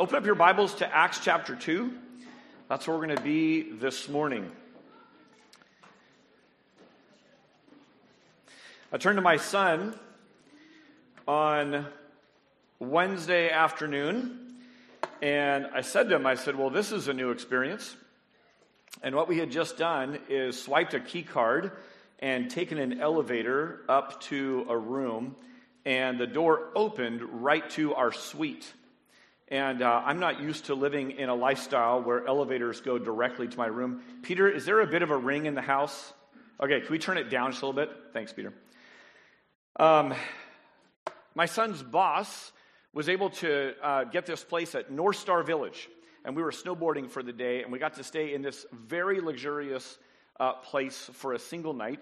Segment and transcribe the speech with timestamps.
[0.00, 1.92] Open up your Bibles to Acts chapter 2.
[2.70, 4.50] That's where we're going to be this morning.
[8.90, 9.94] I turned to my son
[11.28, 11.84] on
[12.78, 14.54] Wednesday afternoon
[15.20, 17.94] and I said to him, I said, Well, this is a new experience.
[19.02, 21.72] And what we had just done is swiped a key card
[22.20, 25.36] and taken an elevator up to a room,
[25.84, 28.72] and the door opened right to our suite.
[29.50, 33.58] And uh, I'm not used to living in a lifestyle where elevators go directly to
[33.58, 34.00] my room.
[34.22, 36.12] Peter, is there a bit of a ring in the house?
[36.62, 37.90] Okay, can we turn it down just a little bit?
[38.12, 38.52] Thanks, Peter.
[39.74, 40.14] Um,
[41.34, 42.52] my son's boss
[42.92, 45.88] was able to uh, get this place at Northstar Village,
[46.24, 49.20] and we were snowboarding for the day, and we got to stay in this very
[49.20, 49.98] luxurious
[50.38, 52.00] uh, place for a single night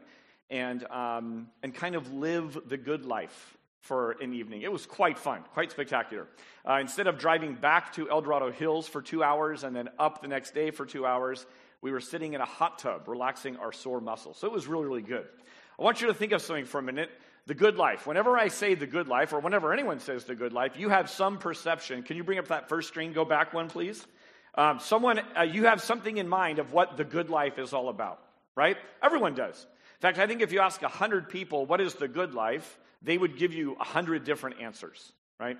[0.50, 4.62] and, um, and kind of live the good life for an evening.
[4.62, 6.26] It was quite fun, quite spectacular.
[6.68, 10.20] Uh, instead of driving back to El Dorado Hills for two hours and then up
[10.20, 11.46] the next day for two hours,
[11.80, 14.36] we were sitting in a hot tub, relaxing our sore muscles.
[14.38, 15.26] So it was really, really good.
[15.78, 17.10] I want you to think of something for a minute
[17.46, 18.06] the good life.
[18.06, 21.08] Whenever I say the good life, or whenever anyone says the good life, you have
[21.08, 22.02] some perception.
[22.02, 23.14] Can you bring up that first screen?
[23.14, 24.06] Go back one, please.
[24.54, 27.88] Um, someone, uh, you have something in mind of what the good life is all
[27.88, 28.20] about,
[28.54, 28.76] right?
[29.02, 29.66] Everyone does.
[29.96, 32.78] In fact, I think if you ask 100 people, what is the good life?
[33.02, 35.58] They would give you a hundred different answers, right?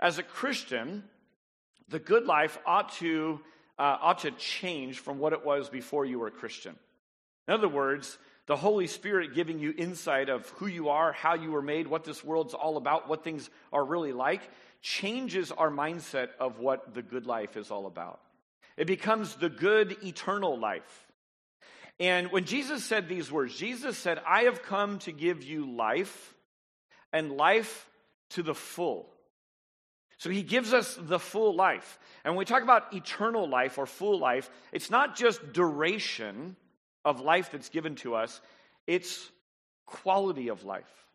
[0.00, 1.04] As a Christian,
[1.88, 3.40] the good life ought to,
[3.78, 6.74] uh, ought to change from what it was before you were a Christian.
[7.46, 11.52] In other words, the Holy Spirit giving you insight of who you are, how you
[11.52, 14.42] were made, what this world's all about, what things are really like,
[14.80, 18.20] changes our mindset of what the good life is all about.
[18.76, 21.06] It becomes the good eternal life.
[22.02, 26.34] And when Jesus said these words, Jesus said, I have come to give you life
[27.12, 27.88] and life
[28.30, 29.08] to the full.
[30.18, 32.00] So he gives us the full life.
[32.24, 36.56] And when we talk about eternal life or full life, it's not just duration
[37.04, 38.40] of life that's given to us,
[38.88, 39.30] it's
[39.86, 41.06] quality of life.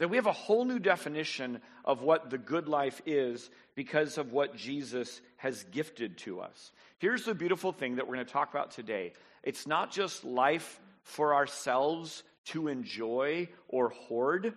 [0.00, 4.32] That we have a whole new definition of what the good life is because of
[4.32, 6.72] what Jesus has gifted to us.
[6.98, 9.12] Here's the beautiful thing that we're going to talk about today
[9.42, 14.54] it's not just life for ourselves to enjoy or hoard,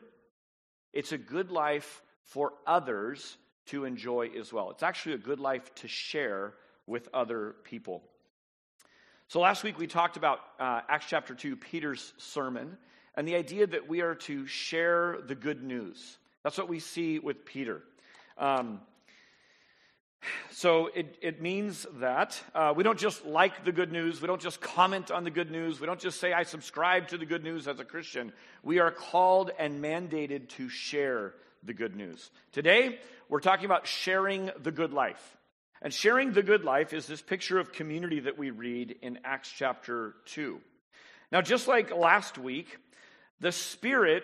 [0.94, 3.38] it's a good life for others
[3.68, 4.72] to enjoy as well.
[4.72, 6.54] It's actually a good life to share
[6.88, 8.04] with other people.
[9.28, 12.78] So last week we talked about uh, Acts chapter 2, Peter's sermon,
[13.16, 16.18] and the idea that we are to share the good news.
[16.44, 17.82] That's what we see with Peter.
[18.38, 18.82] Um,
[20.52, 24.42] so it, it means that uh, we don't just like the good news, we don't
[24.42, 27.44] just comment on the good news, we don't just say, I subscribe to the good
[27.44, 28.32] news as a Christian.
[28.64, 31.34] We are called and mandated to share
[31.64, 32.32] the good news.
[32.52, 33.00] Today,
[33.30, 35.38] we're talking about sharing the good life.
[35.82, 39.52] And sharing the good life is this picture of community that we read in Acts
[39.56, 40.60] chapter 2.
[41.32, 42.78] Now, just like last week,
[43.40, 44.24] the Spirit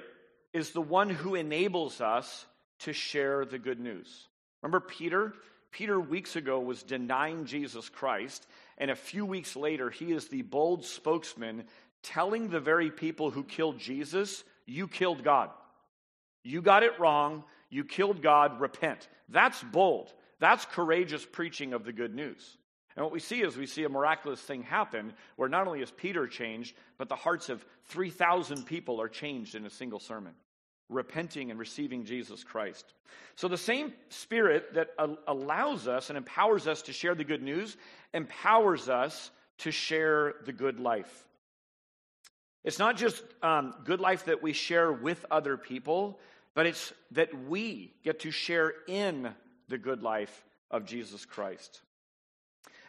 [0.54, 2.46] is the one who enables us
[2.80, 4.28] to share the good news.
[4.62, 5.34] Remember Peter?
[5.72, 8.48] Peter, weeks ago, was denying Jesus Christ,
[8.78, 11.66] and a few weeks later, he is the bold spokesman
[12.04, 15.50] telling the very people who killed Jesus, You killed God.
[16.44, 17.44] You got it wrong.
[17.70, 18.62] You killed God.
[18.62, 19.10] Repent.
[19.28, 20.14] That's bold.
[20.40, 22.58] That's courageous preaching of the good news.
[22.96, 25.92] And what we see is we see a miraculous thing happen where not only is
[25.92, 30.34] Peter changed, but the hearts of 3,000 people are changed in a single sermon
[30.90, 32.86] repenting and receiving Jesus Christ.
[33.36, 34.90] So, the same Spirit that
[35.28, 37.76] allows us and empowers us to share the good news
[38.14, 41.28] empowers us to share the good life.
[42.64, 46.20] It's not just um, good life that we share with other people,
[46.54, 49.34] but it's that we get to share in
[49.70, 51.82] the good life of Jesus Christ.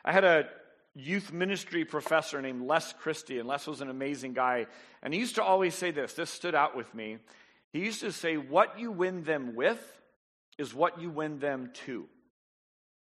[0.04, 0.48] I had a
[0.94, 4.66] youth ministry professor named Les Christie, and Les was an amazing guy.
[5.02, 7.18] And he used to always say this this stood out with me.
[7.72, 9.80] He used to say, What you win them with
[10.58, 12.06] is what you win them to.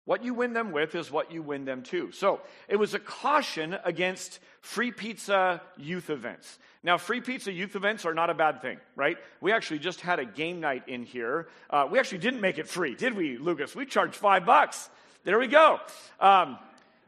[0.05, 2.11] What you win them with is what you win them to.
[2.11, 6.59] So it was a caution against free pizza youth events.
[6.83, 9.17] Now, free pizza youth events are not a bad thing, right?
[9.41, 11.47] We actually just had a game night in here.
[11.71, 13.77] Uh, we actually didn't make it free, did we, Lucas?
[13.77, 14.91] We charged five bucks.
[15.23, 15.79] There we go.
[16.19, 16.59] Um,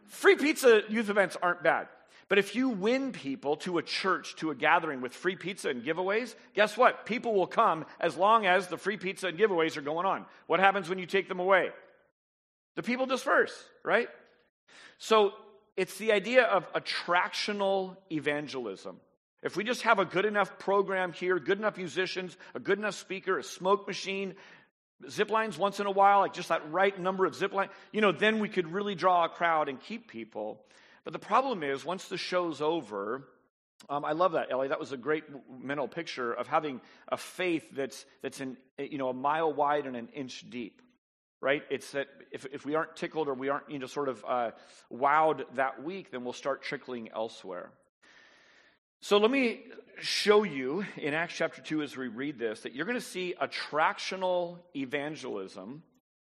[0.06, 1.88] free pizza youth events aren't bad.
[2.34, 5.84] But if you win people to a church, to a gathering with free pizza and
[5.84, 7.06] giveaways, guess what?
[7.06, 10.26] People will come as long as the free pizza and giveaways are going on.
[10.48, 11.70] What happens when you take them away?
[12.75, 13.52] The people disperse,
[13.84, 14.08] right?
[14.98, 15.31] So
[15.76, 18.96] it's the idea of attractional evangelism.
[19.44, 22.96] If we just have a good enough program here, good enough musicians, a good enough
[22.96, 24.34] speaker, a smoke machine,
[25.08, 28.00] zip lines once in a while, like just that right number of zip lines, you
[28.00, 30.60] know, then we could really draw a crowd and keep people.
[31.04, 33.28] But the problem is, once the show's over,
[33.88, 34.68] um, I love that, Ellie.
[34.68, 35.24] That was a great
[35.60, 39.96] mental picture of having a faith that's, that's in, you know, a mile wide and
[39.96, 40.80] an inch deep,
[41.40, 41.62] right?
[41.70, 44.50] It's that if, if we aren't tickled or we aren't, you know, sort of uh,
[44.90, 47.70] wowed that week, then we'll start trickling elsewhere.
[49.02, 49.60] So let me
[50.00, 53.34] show you in Acts chapter 2 as we read this that you're going to see
[53.40, 55.82] attractional evangelism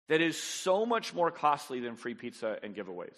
[0.07, 3.17] that is so much more costly than free pizza and giveaways.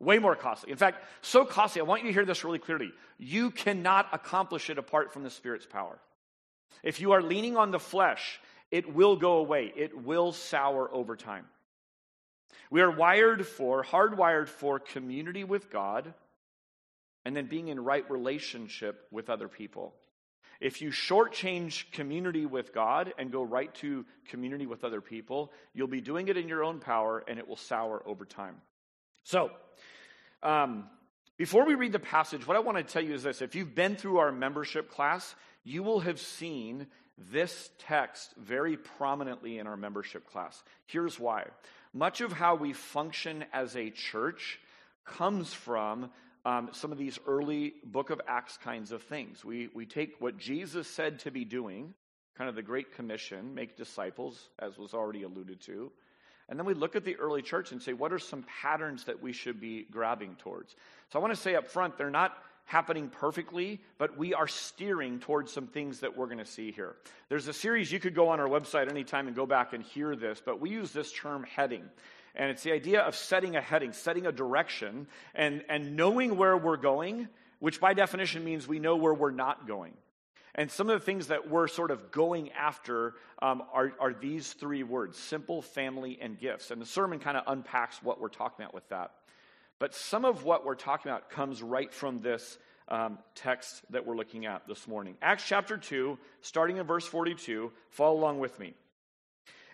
[0.00, 0.70] Way more costly.
[0.70, 2.92] In fact, so costly, I want you to hear this really clearly.
[3.18, 5.98] You cannot accomplish it apart from the Spirit's power.
[6.82, 8.40] If you are leaning on the flesh,
[8.70, 11.46] it will go away, it will sour over time.
[12.70, 16.12] We are wired for, hardwired for community with God
[17.24, 19.94] and then being in right relationship with other people.
[20.60, 25.86] If you shortchange community with God and go right to community with other people, you'll
[25.86, 28.56] be doing it in your own power and it will sour over time.
[29.28, 29.50] So,
[30.42, 30.88] um,
[31.36, 33.42] before we read the passage, what I want to tell you is this.
[33.42, 35.34] If you've been through our membership class,
[35.64, 36.86] you will have seen
[37.30, 40.62] this text very prominently in our membership class.
[40.86, 41.44] Here's why.
[41.92, 44.58] Much of how we function as a church
[45.04, 46.08] comes from
[46.46, 49.44] um, some of these early book of Acts kinds of things.
[49.44, 51.92] We, we take what Jesus said to be doing,
[52.38, 55.92] kind of the Great Commission, make disciples, as was already alluded to,
[56.48, 59.22] and then we look at the early church and say, what are some patterns that
[59.22, 60.74] we should be grabbing towards?
[61.12, 65.18] So I want to say up front, they're not happening perfectly, but we are steering
[65.20, 66.96] towards some things that we're going to see here.
[67.28, 70.16] There's a series you could go on our website anytime and go back and hear
[70.16, 71.84] this, but we use this term heading.
[72.34, 76.56] And it's the idea of setting a heading, setting a direction, and, and knowing where
[76.56, 77.28] we're going,
[77.58, 79.94] which by definition means we know where we're not going.
[80.54, 84.52] And some of the things that we're sort of going after um, are, are these
[84.54, 86.70] three words simple, family, and gifts.
[86.70, 89.12] And the sermon kind of unpacks what we're talking about with that.
[89.78, 92.58] But some of what we're talking about comes right from this
[92.88, 95.16] um, text that we're looking at this morning.
[95.22, 98.74] Acts chapter 2, starting in verse 42, follow along with me.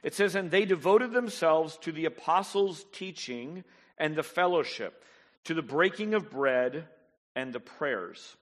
[0.02, 3.64] It says, And they devoted themselves to the apostles' teaching
[3.96, 5.02] and the fellowship,
[5.44, 6.86] to the breaking of bread
[7.34, 8.36] and the prayers.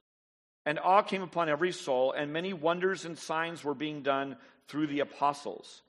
[0.65, 4.37] And awe came upon every soul, and many wonders and signs were being done
[4.67, 5.81] through the apostles.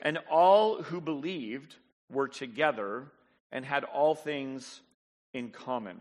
[0.00, 1.74] And all who believed
[2.10, 3.06] were together
[3.50, 4.80] and had all things
[5.34, 5.98] in common.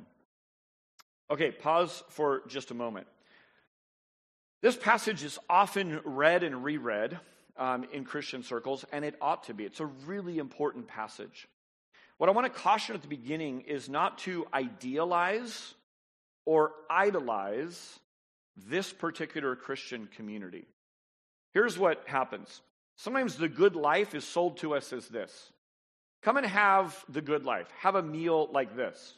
[1.29, 3.07] Okay, pause for just a moment.
[4.61, 7.19] This passage is often read and reread
[7.57, 9.65] um, in Christian circles, and it ought to be.
[9.65, 11.47] It's a really important passage.
[12.17, 15.73] What I want to caution at the beginning is not to idealize
[16.45, 17.99] or idolize
[18.55, 20.65] this particular Christian community.
[21.53, 22.61] Here's what happens
[22.97, 25.51] sometimes the good life is sold to us as this
[26.21, 29.15] come and have the good life, have a meal like this.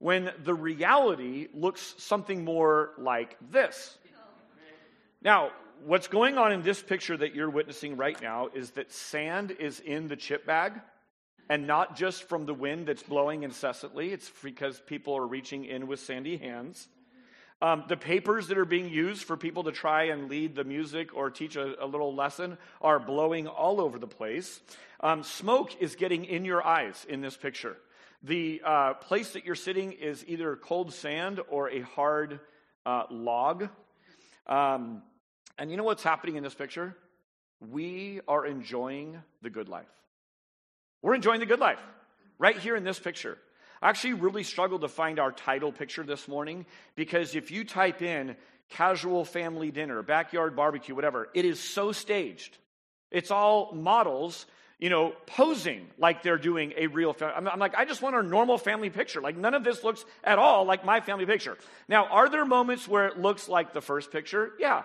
[0.00, 3.98] When the reality looks something more like this.
[5.20, 5.50] Now,
[5.84, 9.80] what's going on in this picture that you're witnessing right now is that sand is
[9.80, 10.74] in the chip bag,
[11.50, 15.86] and not just from the wind that's blowing incessantly, it's because people are reaching in
[15.86, 16.88] with sandy hands.
[17.60, 21.14] Um, the papers that are being used for people to try and lead the music
[21.14, 24.60] or teach a, a little lesson are blowing all over the place.
[25.00, 27.76] Um, smoke is getting in your eyes in this picture.
[28.22, 32.38] The uh, place that you're sitting is either cold sand or a hard
[32.86, 33.68] uh, log.
[34.46, 35.02] Um,
[35.58, 36.96] and you know what's happening in this picture?
[37.60, 39.86] We are enjoying the good life.
[41.02, 41.80] We're enjoying the good life
[42.38, 43.36] right here in this picture.
[43.82, 46.66] I actually really struggled to find our title picture this morning
[46.96, 48.36] because if you type in
[48.70, 52.56] casual family dinner, backyard barbecue, whatever, it is so staged.
[53.10, 54.46] It's all models,
[54.78, 57.48] you know, posing like they're doing a real family.
[57.50, 59.20] I'm like, I just want a normal family picture.
[59.20, 61.56] Like, none of this looks at all like my family picture.
[61.88, 64.52] Now, are there moments where it looks like the first picture?
[64.58, 64.82] Yeah,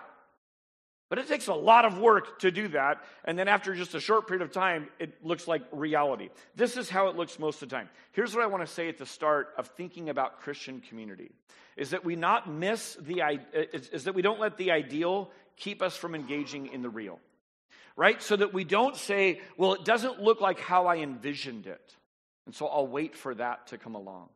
[1.08, 3.02] but it takes a lot of work to do that.
[3.24, 6.30] And then after just a short period of time, it looks like reality.
[6.56, 7.88] This is how it looks most of the time.
[8.12, 11.30] Here's what I want to say at the start of thinking about Christian community
[11.76, 15.30] is that we not miss the uh, is, is that we don't let the ideal
[15.56, 17.18] keep us from engaging in the real.
[17.96, 18.20] Right?
[18.20, 21.94] So that we don't say, well, it doesn't look like how I envisioned it.
[22.46, 24.30] And so I'll wait for that to come along.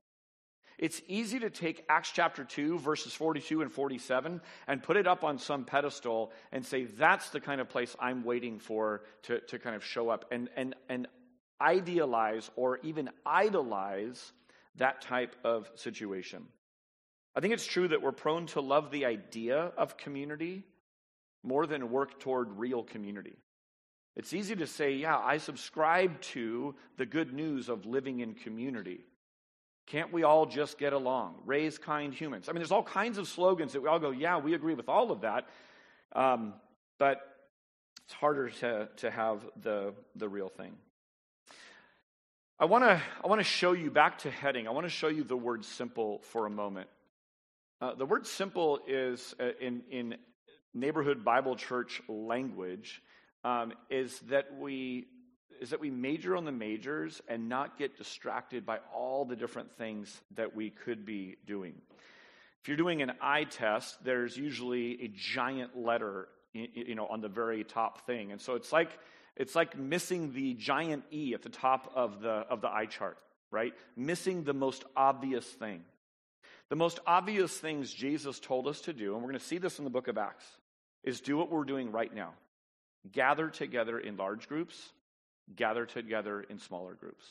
[0.78, 5.25] It's easy to take Acts chapter 2, verses 42 and 47, and put it up
[5.25, 9.58] on some pedestal and say, that's the kind of place I'm waiting for to, to
[9.58, 11.08] kind of show up, and, and, and
[11.61, 14.32] idealize or even idolize
[14.76, 16.44] that type of situation.
[17.35, 20.62] I think it's true that we're prone to love the idea of community
[21.42, 23.37] more than work toward real community.
[24.14, 29.00] It's easy to say, yeah, I subscribe to the good news of living in community.
[29.88, 31.35] Can't we all just get along?
[31.47, 32.49] Raise kind humans.
[32.49, 34.88] I mean, there's all kinds of slogans that we all go, yeah, we agree with
[34.88, 35.49] all of that.
[36.14, 36.54] Um,
[36.99, 37.21] but
[38.04, 40.73] it's harder to, to have the, the real thing.
[42.61, 44.66] I want to I want to show you back to heading.
[44.66, 46.88] I want to show you the word simple for a moment.
[47.80, 50.16] Uh, the word simple is uh, in in
[50.75, 53.00] neighborhood Bible church language
[53.45, 55.07] um, is that we
[55.61, 59.77] is that we major on the majors and not get distracted by all the different
[59.77, 61.75] things that we could be doing.
[62.61, 67.29] If you're doing an eye test, there's usually a giant letter, you know, on the
[67.29, 68.91] very top thing, and so it's like
[69.37, 73.17] it's like missing the giant E at the top of the of the eye chart,
[73.50, 73.73] right?
[73.97, 75.83] Missing the most obvious thing.
[76.69, 79.79] The most obvious things Jesus told us to do, and we're going to see this
[79.79, 80.45] in the book of Acts,
[81.03, 82.35] is do what we're doing right now.
[83.11, 84.77] Gather together in large groups,
[85.57, 87.25] gather together in smaller groups.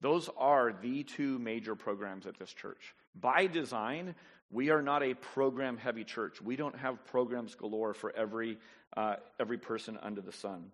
[0.00, 2.94] Those are the two major programs at this church.
[3.14, 4.14] By design,
[4.50, 6.42] we are not a program heavy church.
[6.42, 8.58] We don't have programs galore for every,
[8.96, 10.72] uh, every person under the sun.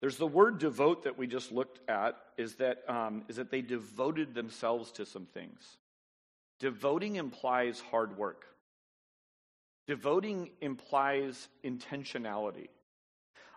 [0.00, 3.62] There's the word devote that we just looked at, is that, um, is that they
[3.62, 5.76] devoted themselves to some things.
[6.58, 8.44] Devoting implies hard work,
[9.86, 12.68] devoting implies intentionality.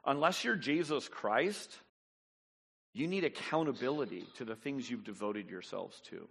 [0.06, 1.78] Unless you're Jesus Christ,
[2.94, 6.28] you need accountability to the things you've devoted yourselves to.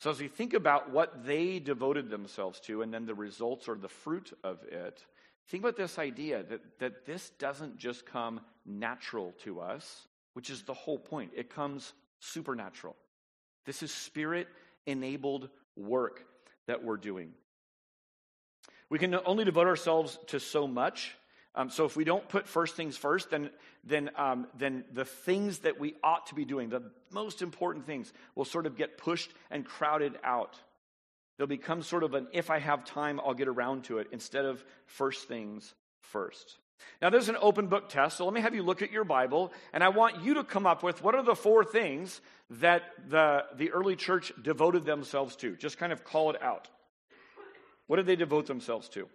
[0.00, 3.76] So, as we think about what they devoted themselves to and then the results or
[3.76, 5.04] the fruit of it,
[5.48, 10.62] think about this idea that, that this doesn't just come natural to us, which is
[10.62, 11.30] the whole point.
[11.36, 12.96] It comes supernatural.
[13.66, 14.48] This is spirit
[14.86, 16.24] enabled work
[16.66, 17.32] that we're doing.
[18.90, 21.14] We can only devote ourselves to so much
[21.54, 23.50] um, so if we don't put first things first, then
[23.84, 28.12] then um, then the things that we ought to be doing, the most important things,
[28.34, 30.56] will sort of get pushed and crowded out.
[31.36, 34.44] They'll become sort of an if I have time, I'll get around to it instead
[34.44, 36.58] of first things first.
[37.00, 39.52] Now, there's an open book test, so let me have you look at your Bible,
[39.72, 42.20] and I want you to come up with what are the four things
[42.50, 45.56] that the, the early church devoted themselves to.
[45.56, 46.68] Just kind of call it out.
[47.86, 49.08] What did they devote themselves to?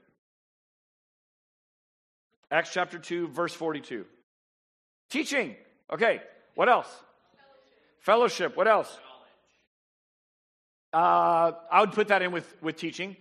[2.51, 4.05] Acts chapter 2, verse 42.
[5.09, 5.55] Teaching.
[5.91, 6.21] Okay,
[6.55, 6.87] what else?
[7.99, 8.53] Fellowship.
[8.53, 8.57] Fellowship.
[8.57, 8.97] What else?
[10.91, 13.15] Uh, I would put that in with, with teaching.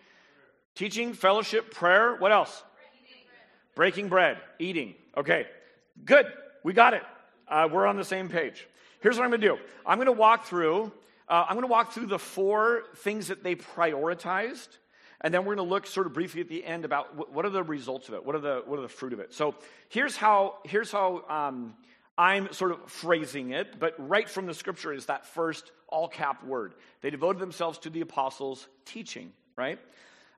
[0.74, 2.14] Teaching, fellowship, prayer.
[2.16, 2.62] What else?
[2.74, 3.74] Breaking bread.
[3.74, 4.38] Breaking bread.
[4.58, 4.94] Eating.
[5.16, 5.46] Okay,
[6.04, 6.26] good.
[6.64, 7.02] We got it.
[7.46, 8.66] Uh, we're on the same page.
[9.00, 10.92] Here's what I'm going to do I'm going to walk through.
[11.28, 14.68] Uh, I'm going to walk through the four things that they prioritized
[15.20, 17.50] and then we're going to look sort of briefly at the end about what are
[17.50, 18.24] the results of it?
[18.24, 19.34] What are the, what are the fruit of it?
[19.34, 19.56] So
[19.88, 21.74] here's how, here's how um,
[22.16, 26.44] I'm sort of phrasing it, but right from the scripture is that first all cap
[26.44, 26.74] word.
[27.00, 29.78] They devoted themselves to the apostles' teaching, right?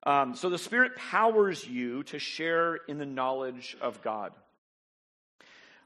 [0.05, 4.33] Um, so the Spirit powers you to share in the knowledge of God.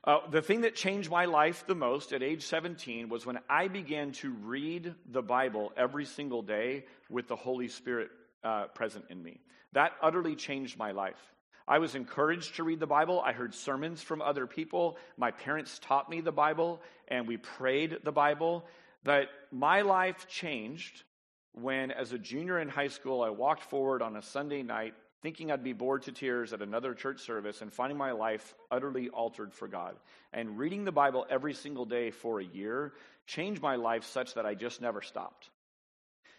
[0.05, 3.69] Uh, the thing that changed my life the most at age 17 was when I
[3.69, 8.11] began to read the Bible every single day with the Holy Spirit
[8.45, 9.41] uh, present in me.
[9.73, 11.21] That utterly changed my life.
[11.67, 13.23] I was encouraged to read the Bible.
[13.25, 14.99] I heard sermons from other people.
[15.17, 18.65] My parents taught me the Bible, and we prayed the Bible.
[19.03, 21.03] But my life changed
[21.53, 25.51] when, as a junior in high school, I walked forward on a Sunday night thinking
[25.51, 29.55] I'd be bored to tears at another church service and finding my life utterly altered
[29.55, 29.97] for God.
[30.35, 32.93] And reading the Bible every single day for a year
[33.27, 35.49] changed my life such that I just never stopped.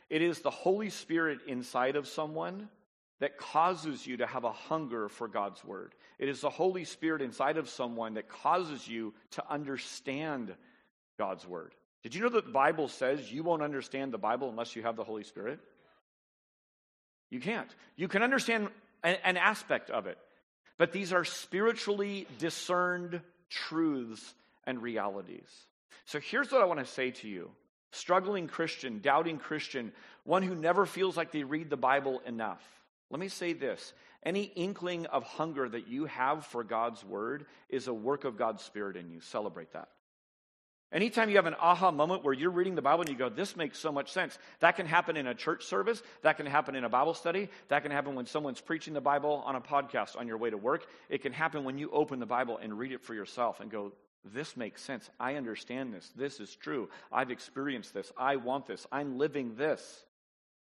[0.10, 2.70] It is the Holy Spirit inside of someone
[3.20, 5.96] that causes you to have a hunger for God's word.
[6.20, 10.54] It is the Holy Spirit inside of someone that causes you to understand
[11.18, 11.74] God's word.
[12.04, 14.96] Did you know that the Bible says you won't understand the Bible unless you have
[14.96, 15.60] the Holy Spirit?
[17.32, 17.74] You can't.
[17.96, 18.70] You can understand
[19.04, 20.18] an aspect of it,
[20.78, 24.34] but these are spiritually discerned truths
[24.66, 25.48] and realities.
[26.06, 27.50] So here's what I want to say to you
[27.96, 29.92] struggling Christian, doubting Christian,
[30.24, 32.64] one who never feels like they read the Bible enough.
[33.10, 37.88] Let me say this any inkling of hunger that you have for God's word is
[37.88, 39.22] a work of God's Spirit in you.
[39.22, 39.90] Celebrate that.
[40.92, 43.56] Anytime you have an aha moment where you're reading the Bible and you go, This
[43.56, 46.84] makes so much sense, that can happen in a church service, that can happen in
[46.84, 50.28] a Bible study, that can happen when someone's preaching the Bible on a podcast on
[50.28, 50.88] your way to work.
[51.10, 53.92] It can happen when you open the Bible and read it for yourself and go,
[54.34, 55.10] this makes sense.
[55.20, 56.12] I understand this.
[56.16, 56.90] This is true.
[57.12, 58.12] I've experienced this.
[58.18, 58.88] I want this.
[58.92, 60.04] I'm living this.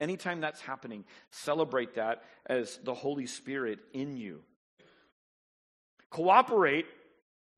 [0.02, 4.42] Anytime that's happening, celebrate that as the Holy Spirit in you.
[6.10, 6.86] Cooperate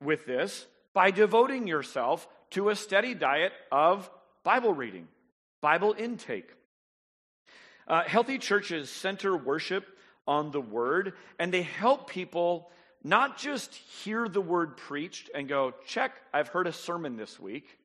[0.03, 4.09] with this by devoting yourself to a steady diet of
[4.43, 5.07] Bible reading,
[5.61, 6.49] Bible intake.
[7.87, 9.85] Uh, healthy churches center worship
[10.27, 12.69] on the word, and they help people
[13.03, 17.77] not just hear the word preached and go, check, I've heard a sermon this week,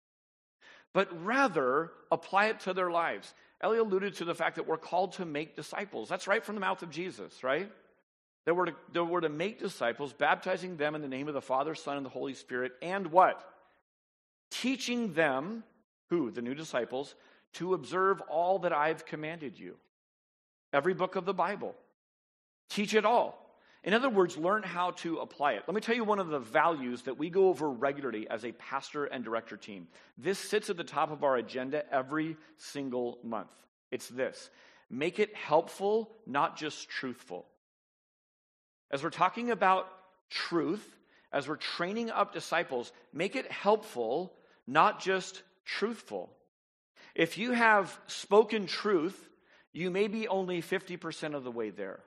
[0.93, 3.33] but rather apply it to their lives.
[3.61, 6.09] Ellie alluded to the fact that we're called to make disciples.
[6.09, 7.71] That's right from the mouth of Jesus, right?
[8.45, 11.41] That we're, to, that we're to make disciples, baptizing them in the name of the
[11.41, 13.49] Father, Son, and the Holy Spirit, and what?
[14.51, 15.63] Teaching them,
[16.11, 16.31] who?
[16.31, 17.15] The new disciples,
[17.55, 19.77] to observe all that I've commanded you.
[20.73, 21.75] Every book of the Bible.
[22.69, 23.39] Teach it all.
[23.85, 25.65] In other words, learn how to apply it.
[25.67, 28.53] Let me tell you one of the values that we go over regularly as a
[28.53, 29.89] pastor and director team.
[30.17, 33.51] This sits at the top of our agenda every single month.
[33.91, 34.51] It's this
[34.89, 37.47] make it helpful, not just truthful.
[38.91, 39.89] As we're talking about
[40.31, 40.87] truth,
[41.33, 44.33] as we're training up disciples, make it helpful,
[44.67, 46.31] not just truthful.
[47.15, 49.19] If you have spoken truth,
[49.73, 52.01] you may be only 50% of the way there.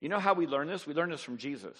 [0.00, 0.86] You know how we learn this?
[0.86, 1.78] We learn this from Jesus.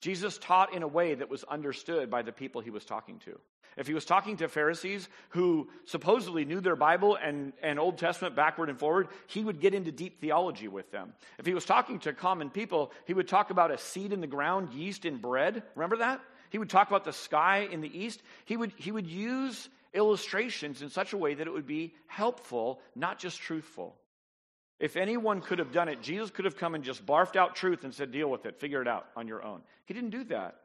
[0.00, 3.38] Jesus taught in a way that was understood by the people he was talking to.
[3.76, 8.36] If he was talking to Pharisees who supposedly knew their Bible and, and Old Testament
[8.36, 11.14] backward and forward, he would get into deep theology with them.
[11.38, 14.26] If he was talking to common people, he would talk about a seed in the
[14.26, 15.62] ground, yeast in bread.
[15.74, 16.20] Remember that?
[16.50, 18.22] He would talk about the sky in the east.
[18.44, 22.80] He would, he would use illustrations in such a way that it would be helpful,
[22.94, 23.96] not just truthful.
[24.82, 27.84] If anyone could have done it, Jesus could have come and just barfed out truth
[27.84, 29.60] and said, deal with it, figure it out on your own.
[29.84, 30.56] He didn't do that.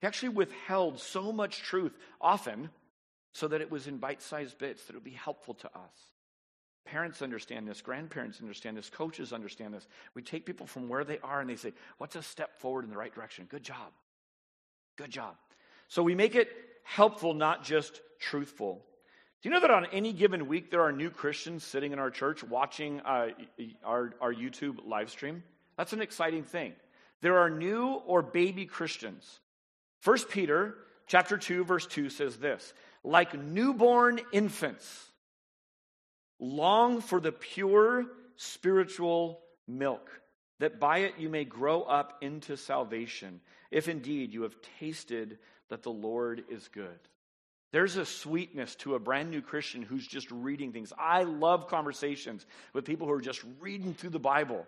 [0.00, 2.70] He actually withheld so much truth, often,
[3.30, 6.10] so that it was in bite sized bits, that it would be helpful to us.
[6.86, 9.86] Parents understand this, grandparents understand this, coaches understand this.
[10.14, 12.90] We take people from where they are and they say, What's a step forward in
[12.90, 13.46] the right direction?
[13.48, 13.92] Good job.
[14.96, 15.36] Good job.
[15.86, 16.50] So we make it
[16.82, 18.84] helpful, not just truthful.
[19.46, 22.10] Do you know that on any given week there are new Christians sitting in our
[22.10, 23.28] church watching uh,
[23.84, 25.44] our, our YouTube live stream?
[25.76, 26.72] That's an exciting thing.
[27.20, 29.38] There are new or baby Christians.
[30.00, 30.74] First Peter
[31.06, 35.12] chapter 2 verse 2 says this, like newborn infants
[36.40, 38.04] long for the pure
[38.34, 40.10] spiritual milk
[40.58, 45.84] that by it you may grow up into salvation if indeed you have tasted that
[45.84, 46.98] the Lord is good.
[47.72, 50.92] There's a sweetness to a brand new Christian who's just reading things.
[50.98, 54.66] I love conversations with people who are just reading through the Bible.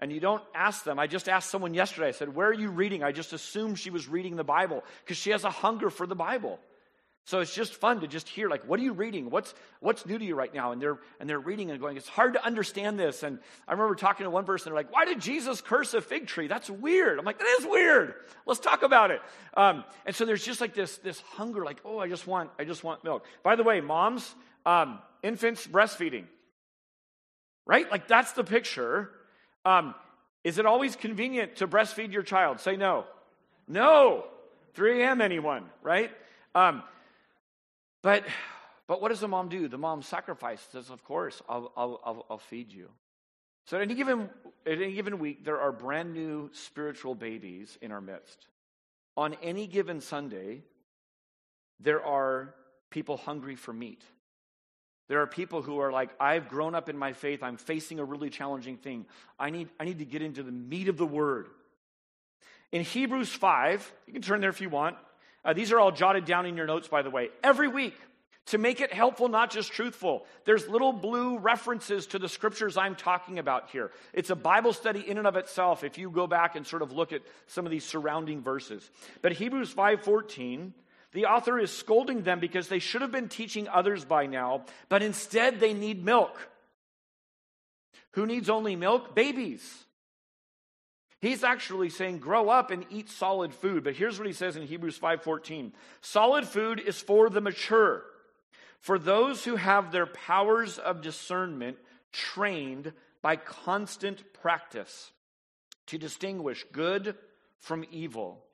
[0.00, 0.98] And you don't ask them.
[0.98, 3.02] I just asked someone yesterday, I said, Where are you reading?
[3.02, 6.14] I just assumed she was reading the Bible because she has a hunger for the
[6.14, 6.60] Bible.
[7.28, 9.28] So it's just fun to just hear, like, what are you reading?
[9.28, 10.72] What's what's new to you right now?
[10.72, 13.22] And they're and they're reading and going, it's hard to understand this.
[13.22, 13.38] And
[13.68, 16.46] I remember talking to one person, they're like, why did Jesus curse a fig tree?
[16.46, 17.18] That's weird.
[17.18, 18.14] I'm like, that is weird.
[18.46, 19.20] Let's talk about it.
[19.52, 22.64] Um, and so there's just like this this hunger, like, oh, I just want I
[22.64, 23.26] just want milk.
[23.42, 26.24] By the way, moms, um, infants breastfeeding,
[27.66, 27.90] right?
[27.90, 29.10] Like that's the picture.
[29.66, 29.94] Um,
[30.44, 32.60] is it always convenient to breastfeed your child?
[32.60, 33.04] Say no.
[33.68, 34.24] No.
[34.72, 35.20] 3 a.m.
[35.20, 36.10] anyone, right?
[38.02, 38.24] But,
[38.86, 39.68] but what does the mom do?
[39.68, 42.88] The mom sacrifices, of course, I'll, I'll, I'll, feed you.
[43.66, 44.30] So at any, given,
[44.66, 48.46] at any given week, there are brand new spiritual babies in our midst.
[49.16, 50.62] On any given Sunday,
[51.80, 52.54] there are
[52.90, 54.02] people hungry for meat.
[55.08, 57.42] There are people who are like, I've grown up in my faith.
[57.42, 59.06] I'm facing a really challenging thing.
[59.38, 61.48] I need, I need to get into the meat of the word.
[62.72, 64.96] In Hebrews 5, you can turn there if you want.
[65.48, 67.30] Uh, these are all jotted down in your notes, by the way.
[67.42, 67.94] Every week,
[68.48, 72.94] to make it helpful, not just truthful, there's little blue references to the scriptures I'm
[72.94, 73.90] talking about here.
[74.12, 76.92] It's a Bible study in and of itself if you go back and sort of
[76.92, 78.90] look at some of these surrounding verses.
[79.22, 80.74] But Hebrews 5:14,
[81.12, 85.02] the author is scolding them because they should have been teaching others by now, but
[85.02, 86.36] instead they need milk.
[88.12, 89.14] Who needs only milk?
[89.14, 89.86] Babies.
[91.20, 93.82] He's actually saying grow up and eat solid food.
[93.82, 95.72] But here's what he says in Hebrews 5:14.
[96.00, 98.04] Solid food is for the mature,
[98.80, 101.78] for those who have their powers of discernment
[102.12, 105.12] trained by constant practice
[105.86, 107.16] to distinguish good
[107.58, 108.44] from evil.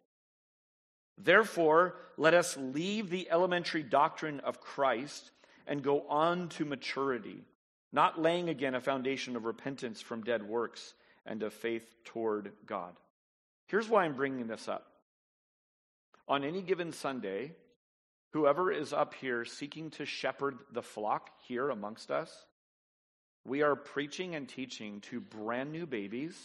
[1.18, 5.30] Therefore, let us leave the elementary doctrine of Christ
[5.66, 7.44] and go on to maturity,
[7.92, 10.94] not laying again a foundation of repentance from dead works
[11.26, 12.94] and of faith toward God.
[13.66, 14.86] Here's why I'm bringing this up.
[16.28, 17.52] On any given Sunday,
[18.32, 22.46] whoever is up here seeking to shepherd the flock here amongst us,
[23.44, 26.36] we are preaching and teaching to brand new babies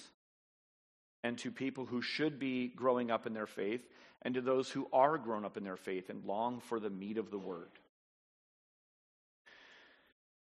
[1.24, 3.82] and to people who should be growing up in their faith
[4.22, 7.18] and to those who are grown up in their faith and long for the meat
[7.18, 7.70] of the word.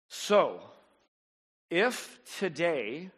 [0.09, 0.61] So,
[1.69, 3.09] if today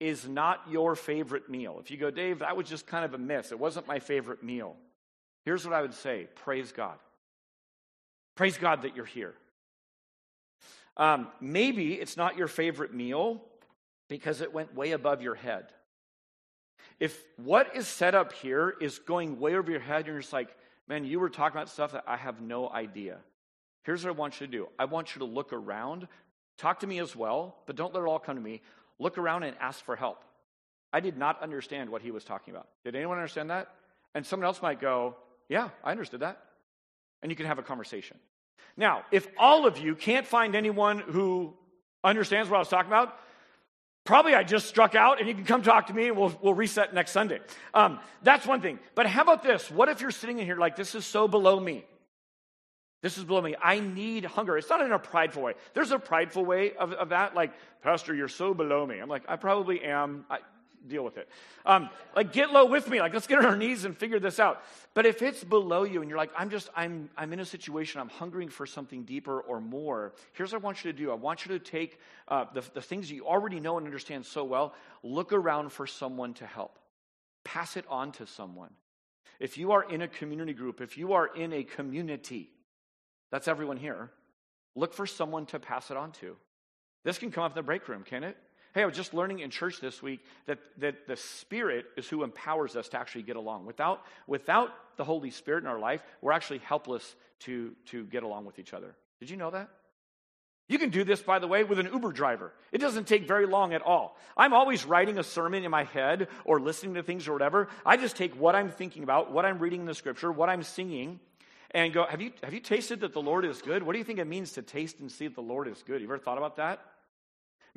[0.00, 3.18] is not your favorite meal, if you go, Dave, that was just kind of a
[3.18, 4.76] miss, it wasn't my favorite meal,
[5.44, 6.98] here's what I would say praise God.
[8.36, 9.34] Praise God that you're here.
[10.96, 13.42] Um, maybe it's not your favorite meal
[14.08, 15.66] because it went way above your head.
[17.00, 20.32] If what is set up here is going way over your head, and you're just
[20.32, 20.48] like,
[20.88, 23.18] man, you were talking about stuff that I have no idea.
[23.84, 26.08] Here's what I want you to do I want you to look around,
[26.58, 28.60] talk to me as well, but don't let it all come to me.
[28.98, 30.24] Look around and ask for help.
[30.92, 32.66] I did not understand what he was talking about.
[32.84, 33.68] Did anyone understand that?
[34.14, 35.16] And someone else might go,
[35.48, 36.40] yeah, I understood that.
[37.22, 38.16] And you can have a conversation.
[38.76, 41.54] Now, if all of you can't find anyone who
[42.02, 43.18] understands what I was talking about,
[44.04, 46.54] probably I just struck out and you can come talk to me and we'll, we'll
[46.54, 47.40] reset next Sunday.
[47.74, 48.78] Um, that's one thing.
[48.94, 49.70] But how about this?
[49.70, 51.84] What if you're sitting in here like, this is so below me?
[53.00, 53.54] This is below me.
[53.62, 54.58] I need hunger.
[54.58, 55.54] It's not in a prideful way.
[55.72, 58.98] There's a prideful way of, of that, like, Pastor, you're so below me.
[58.98, 60.24] I'm like, I probably am.
[60.28, 60.38] I,
[60.86, 61.28] deal with it.
[61.66, 63.00] Um, like, get low with me.
[63.00, 64.62] Like, let's get on our knees and figure this out.
[64.94, 68.00] But if it's below you and you're like, I'm just, I'm, I'm in a situation,
[68.00, 71.10] I'm hungering for something deeper or more, here's what I want you to do.
[71.10, 74.44] I want you to take uh, the, the things you already know and understand so
[74.44, 76.78] well, look around for someone to help,
[77.44, 78.70] pass it on to someone.
[79.40, 82.50] If you are in a community group, if you are in a community,
[83.30, 84.10] that's everyone here,
[84.74, 86.36] look for someone to pass it on to.
[87.04, 88.36] This can come up in the break room, can it?
[88.74, 92.22] Hey, I was just learning in church this week that, that the Spirit is who
[92.22, 93.64] empowers us to actually get along.
[93.64, 98.44] Without, without the Holy Spirit in our life, we're actually helpless to, to get along
[98.44, 98.94] with each other.
[99.20, 99.70] Did you know that?
[100.68, 102.52] You can do this, by the way, with an Uber driver.
[102.72, 104.18] It doesn't take very long at all.
[104.36, 107.68] I'm always writing a sermon in my head or listening to things or whatever.
[107.86, 110.62] I just take what I'm thinking about, what I'm reading in the scripture, what I'm
[110.62, 111.20] singing,
[111.72, 113.82] and go, have you, have you tasted that the Lord is good?
[113.82, 116.00] What do you think it means to taste and see that the Lord is good?
[116.00, 116.80] You ever thought about that?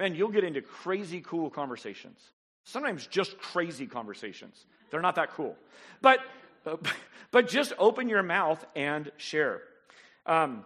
[0.02, 2.20] man, you'll get into crazy cool conversations.
[2.64, 4.66] Sometimes just crazy conversations.
[4.90, 5.56] They're not that cool.
[6.02, 6.20] But,
[7.32, 9.62] but just open your mouth and share.
[10.26, 10.64] Um,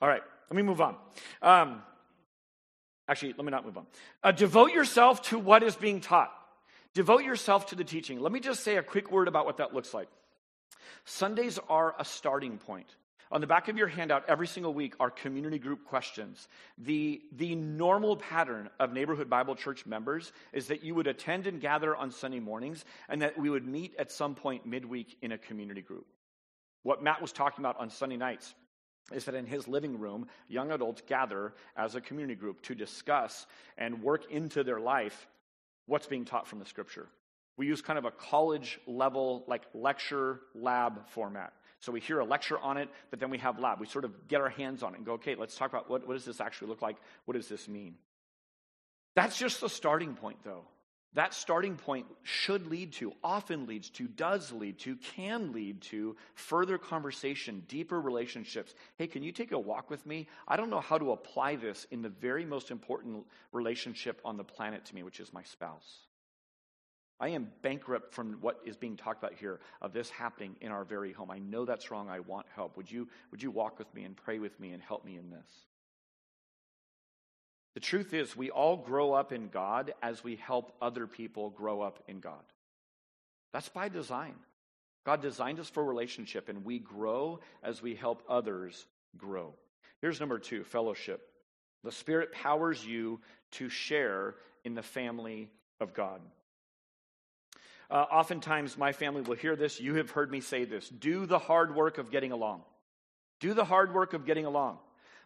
[0.00, 0.96] all right, let me move on.
[1.42, 1.82] Um,
[3.06, 3.86] actually, let me not move on.
[4.22, 6.32] Uh, devote yourself to what is being taught.
[6.94, 8.20] Devote yourself to the teaching.
[8.20, 10.08] Let me just say a quick word about what that looks like.
[11.04, 12.86] Sundays are a starting point.
[13.32, 16.48] On the back of your handout every single week are community group questions.
[16.78, 21.60] The, the normal pattern of Neighborhood Bible Church members is that you would attend and
[21.60, 25.38] gather on Sunday mornings and that we would meet at some point midweek in a
[25.38, 26.06] community group.
[26.84, 28.54] What Matt was talking about on Sunday nights
[29.12, 33.46] is that in his living room, young adults gather as a community group to discuss
[33.76, 35.26] and work into their life
[35.86, 37.06] what's being taught from the scripture.
[37.56, 41.52] We use kind of a college level, like lecture lab format.
[41.80, 43.80] So we hear a lecture on it, but then we have lab.
[43.80, 46.06] We sort of get our hands on it and go, okay, let's talk about what,
[46.06, 46.96] what does this actually look like?
[47.26, 47.94] What does this mean?
[49.14, 50.64] That's just the starting point, though.
[51.14, 56.16] That starting point should lead to, often leads to, does lead to, can lead to
[56.34, 58.74] further conversation, deeper relationships.
[58.96, 60.26] Hey, can you take a walk with me?
[60.48, 64.42] I don't know how to apply this in the very most important relationship on the
[64.42, 65.98] planet to me, which is my spouse.
[67.20, 70.84] I am bankrupt from what is being talked about here of this happening in our
[70.84, 71.30] very home.
[71.30, 72.10] I know that's wrong.
[72.10, 72.76] I want help.
[72.76, 75.30] Would you, would you walk with me and pray with me and help me in
[75.30, 75.48] this?
[77.74, 81.82] The truth is, we all grow up in God as we help other people grow
[81.82, 82.42] up in God.
[83.52, 84.34] That's by design.
[85.04, 89.54] God designed us for relationship, and we grow as we help others grow.
[90.00, 91.28] Here's number two fellowship.
[91.82, 93.20] The Spirit powers you
[93.52, 96.20] to share in the family of God.
[97.90, 99.80] Uh, oftentimes, my family will hear this.
[99.80, 102.62] You have heard me say this do the hard work of getting along.
[103.40, 104.78] Do the hard work of getting along.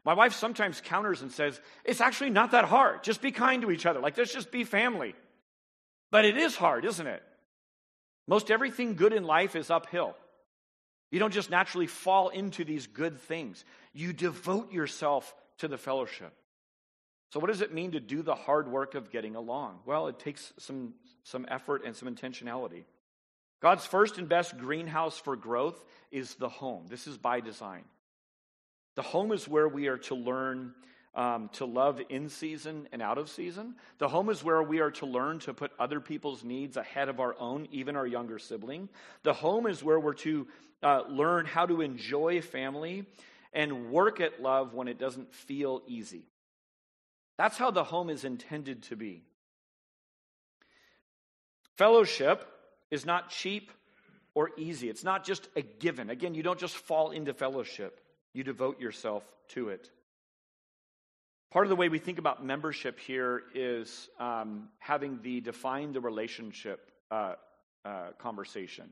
[0.09, 3.05] My wife sometimes counters and says, It's actually not that hard.
[3.05, 4.01] Just be kind to each other.
[4.01, 5.14] Like, let's just be family.
[6.11, 7.23] But it is hard, isn't it?
[8.27, 10.16] Most everything good in life is uphill.
[11.11, 16.33] You don't just naturally fall into these good things, you devote yourself to the fellowship.
[17.35, 19.81] So, what does it mean to do the hard work of getting along?
[19.85, 22.85] Well, it takes some, some effort and some intentionality.
[23.61, 26.87] God's first and best greenhouse for growth is the home.
[26.88, 27.85] This is by design.
[28.98, 30.74] The home is where we are to learn
[31.14, 33.76] um, to love in season and out of season.
[33.98, 37.20] The home is where we are to learn to put other people's needs ahead of
[37.20, 38.88] our own, even our younger sibling.
[39.22, 40.48] The home is where we're to
[40.82, 43.06] uh, learn how to enjoy family
[43.52, 46.26] and work at love when it doesn't feel easy.
[47.37, 49.22] That's how the home is intended to be.
[51.76, 52.44] Fellowship
[52.90, 53.70] is not cheap
[54.34, 54.88] or easy.
[54.88, 56.11] It's not just a given.
[56.11, 58.00] Again, you don't just fall into fellowship,
[58.33, 59.91] you devote yourself to it.
[61.51, 66.01] Part of the way we think about membership here is um, having the define the
[66.01, 67.35] relationship uh,
[67.87, 68.91] uh, conversation.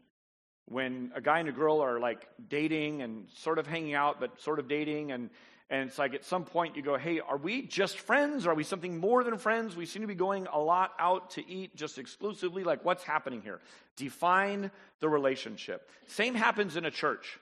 [0.64, 4.40] When a guy and a girl are like dating and sort of hanging out, but
[4.40, 5.28] sort of dating, and,
[5.68, 8.46] and it's like at some point you go, hey, are we just friends?
[8.46, 9.76] Or Are we something more than friends?
[9.76, 12.64] We seem to be going a lot out to eat just exclusively.
[12.64, 13.60] Like, what's happening here?
[13.96, 14.70] Define
[15.00, 15.90] the relationship.
[16.06, 17.38] Same happens in a church.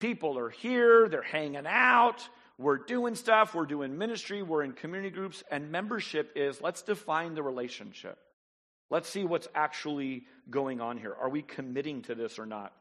[0.00, 2.26] People are here, they're hanging out,
[2.58, 7.34] we're doing stuff, we're doing ministry, we're in community groups, and membership is let's define
[7.34, 8.18] the relationship.
[8.90, 11.14] Let's see what's actually going on here.
[11.18, 12.72] Are we committing to this or not?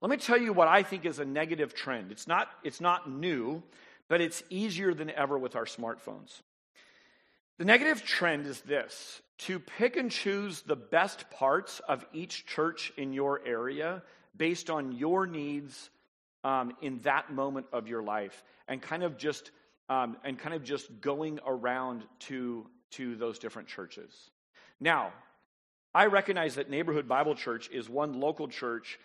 [0.00, 2.10] Let me tell you what I think is a negative trend.
[2.10, 3.62] It's not, it's not new,
[4.08, 6.42] but it's easier than ever with our smartphones.
[7.58, 12.92] The negative trend is this to pick and choose the best parts of each church
[12.96, 14.02] in your area
[14.36, 15.90] based on your needs
[16.44, 19.50] um, in that moment of your life and kind of just
[19.88, 24.30] um, and kind of just going around to to those different churches.
[24.80, 25.12] Now
[25.96, 28.98] i recognize that neighborhood bible church is one local church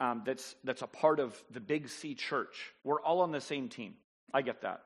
[0.00, 2.72] um, that's that's a part of the big c church.
[2.82, 3.94] We're all on the same team.
[4.32, 4.82] I get that.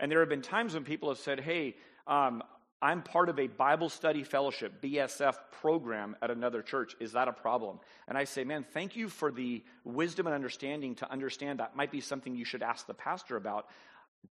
[0.00, 2.42] And there have been times when people have said hey um,
[2.80, 6.94] I'm part of a Bible study fellowship, BSF program at another church.
[7.00, 7.80] Is that a problem?
[8.06, 11.90] And I say, man, thank you for the wisdom and understanding to understand that might
[11.90, 13.66] be something you should ask the pastor about.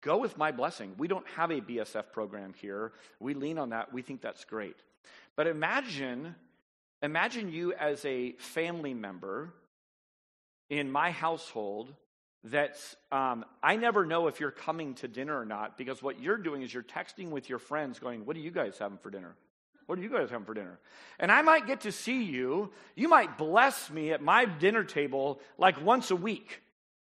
[0.01, 0.93] Go with my blessing.
[0.97, 2.93] We don't have a BSF program here.
[3.19, 3.91] We lean on that.
[3.91, 4.75] We think that's great.
[5.35, 6.35] But imagine,
[7.01, 9.53] imagine you as a family member
[10.69, 11.93] in my household
[12.45, 12.77] that
[13.11, 16.61] um, I never know if you're coming to dinner or not because what you're doing
[16.61, 19.35] is you're texting with your friends going, What are you guys having for dinner?
[19.87, 20.79] What are you guys having for dinner?
[21.19, 22.71] And I might get to see you.
[22.95, 26.61] You might bless me at my dinner table like once a week,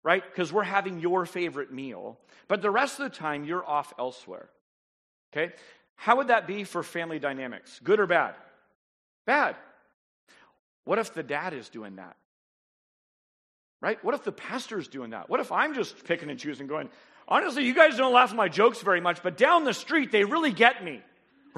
[0.02, 0.22] right?
[0.24, 2.18] Because we're having your favorite meal.
[2.48, 4.48] But the rest of the time, you're off elsewhere.
[5.32, 5.52] Okay?
[5.96, 7.78] How would that be for family dynamics?
[7.84, 8.34] Good or bad?
[9.26, 9.56] Bad.
[10.84, 12.16] What if the dad is doing that?
[13.82, 14.02] Right?
[14.04, 15.28] What if the pastor's doing that?
[15.28, 16.88] What if I'm just picking and choosing, going,
[17.26, 20.24] honestly, you guys don't laugh at my jokes very much, but down the street, they
[20.24, 21.02] really get me.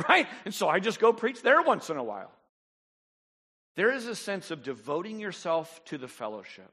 [0.08, 0.26] Right?
[0.44, 2.32] And so I just go preach there once in a while.
[3.76, 6.68] There is a sense of devoting yourself to the fellowship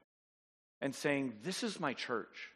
[0.80, 2.50] and saying, This is my church.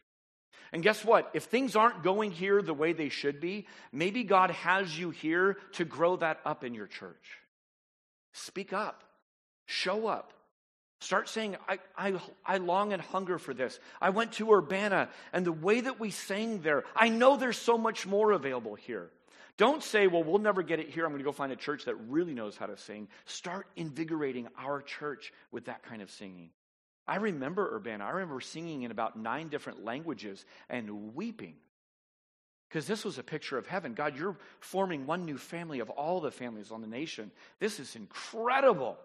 [0.73, 1.31] And guess what?
[1.35, 5.57] If things aren't going here the way they should be, maybe God has you here
[5.75, 7.39] to grow that up in your church.
[8.33, 9.05] Speak up,
[9.67, 10.33] show up,
[11.01, 13.79] Start saying, I, I, I long and hunger for this.
[14.01, 17.77] I went to Urbana, and the way that we sang there, I know there's so
[17.77, 19.11] much more available here.
[19.59, 21.05] Don't say, well, we'll never get it here.
[21.05, 23.09] I'm going to go find a church that really knows how to sing.
[23.25, 26.51] Start invigorating our church with that kind of singing.
[27.07, 28.05] I remember Urbana.
[28.05, 31.55] I remember singing in about nine different languages and weeping
[32.69, 33.95] because this was a picture of heaven.
[33.95, 37.31] God, you're forming one new family of all the families on the nation.
[37.61, 38.99] This is incredible.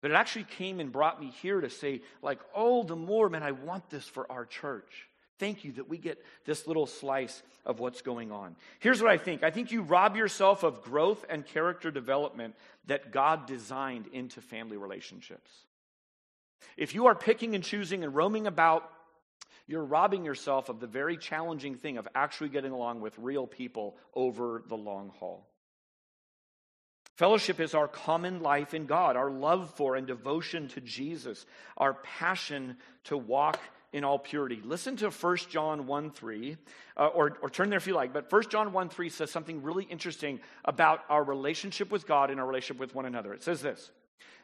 [0.00, 3.42] But it actually came and brought me here to say, like, oh, the more, man,
[3.42, 5.08] I want this for our church.
[5.38, 8.56] Thank you that we get this little slice of what's going on.
[8.80, 12.54] Here's what I think I think you rob yourself of growth and character development
[12.86, 15.50] that God designed into family relationships.
[16.76, 18.90] If you are picking and choosing and roaming about,
[19.66, 23.96] you're robbing yourself of the very challenging thing of actually getting along with real people
[24.14, 25.46] over the long haul.
[27.18, 31.94] Fellowship is our common life in God, our love for and devotion to Jesus, our
[31.94, 33.58] passion to walk
[33.92, 34.60] in all purity.
[34.64, 36.56] Listen to 1 John 1 3,
[36.96, 39.64] uh, or, or turn there if you like, but 1 John 1 3 says something
[39.64, 43.34] really interesting about our relationship with God and our relationship with one another.
[43.34, 43.90] It says this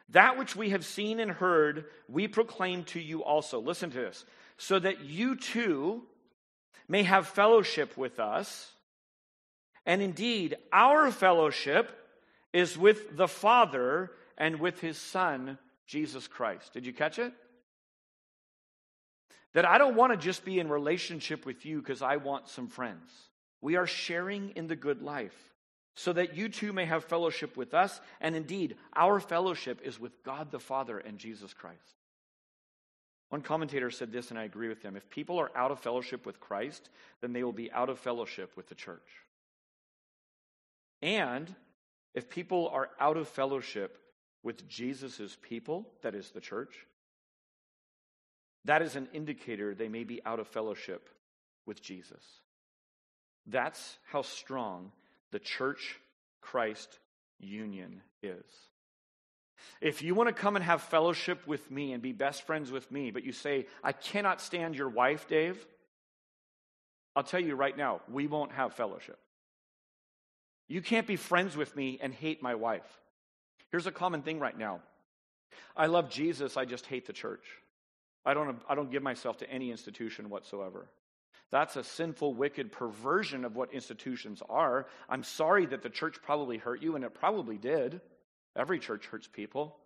[0.09, 3.61] That which we have seen and heard, we proclaim to you also.
[3.61, 4.25] Listen to this.
[4.57, 6.03] So that you too
[6.89, 8.69] may have fellowship with us.
[9.85, 12.01] And indeed, our fellowship
[12.55, 16.71] is with the Father and with his Son, Jesus Christ.
[16.71, 17.33] Did you catch it?
[19.53, 22.69] That I don't want to just be in relationship with you because I want some
[22.69, 23.11] friends.
[23.59, 25.35] We are sharing in the good life
[25.95, 27.99] so that you too may have fellowship with us.
[28.21, 31.79] And indeed, our fellowship is with God the Father and Jesus Christ.
[33.29, 34.95] One commentator said this, and I agree with him.
[34.95, 36.89] If people are out of fellowship with Christ,
[37.19, 39.01] then they will be out of fellowship with the church.
[41.01, 41.53] And
[42.15, 43.99] if people are out of fellowship
[44.41, 46.73] with Jesus' people, that is the church,
[48.63, 51.09] that is an indicator they may be out of fellowship
[51.65, 52.23] with Jesus.
[53.45, 54.91] That's how strong
[55.31, 55.99] the church
[56.41, 56.99] Christ
[57.39, 58.45] union is.
[59.81, 62.89] If you want to come and have fellowship with me and be best friends with
[62.91, 65.65] me, but you say, I cannot stand your wife, Dave,
[67.15, 69.19] I'll tell you right now, we won't have fellowship.
[70.67, 72.99] You can't be friends with me and hate my wife.
[73.71, 74.81] Here's a common thing right now
[75.75, 77.45] I love Jesus, I just hate the church.
[78.25, 80.87] I don't, I don't give myself to any institution whatsoever.
[81.51, 84.87] That's a sinful, wicked perversion of what institutions are.
[85.07, 88.01] I'm sorry that the church probably hurt you, and it probably did.
[88.55, 89.77] Every church hurts people.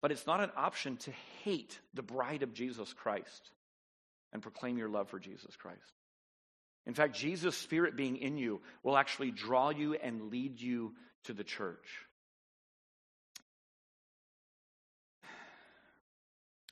[0.00, 3.50] But it's not an option to hate the bride of Jesus Christ
[4.32, 5.97] and proclaim your love for Jesus Christ.
[6.88, 11.34] In fact, Jesus' Spirit being in you will actually draw you and lead you to
[11.34, 11.86] the church.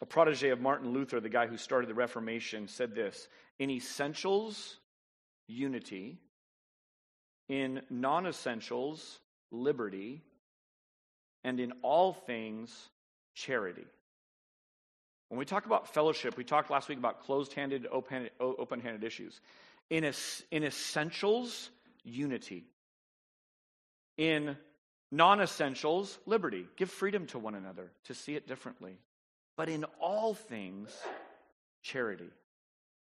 [0.01, 4.79] A protege of Martin Luther, the guy who started the Reformation, said this In essentials,
[5.49, 6.19] unity.
[7.51, 9.21] In non essentials,
[9.53, 10.23] liberty.
[11.45, 12.89] And in all things,
[13.35, 13.85] charity.
[15.29, 19.41] When we talk about fellowship, we talked last week about closed handed, open handed issues.
[19.91, 20.11] In,
[20.51, 21.71] in essentials,
[22.03, 22.65] unity.
[24.17, 24.57] In
[25.11, 26.67] non essentials, liberty.
[26.77, 28.99] Give freedom to one another to see it differently
[29.57, 30.91] but in all things,
[31.83, 32.31] charity.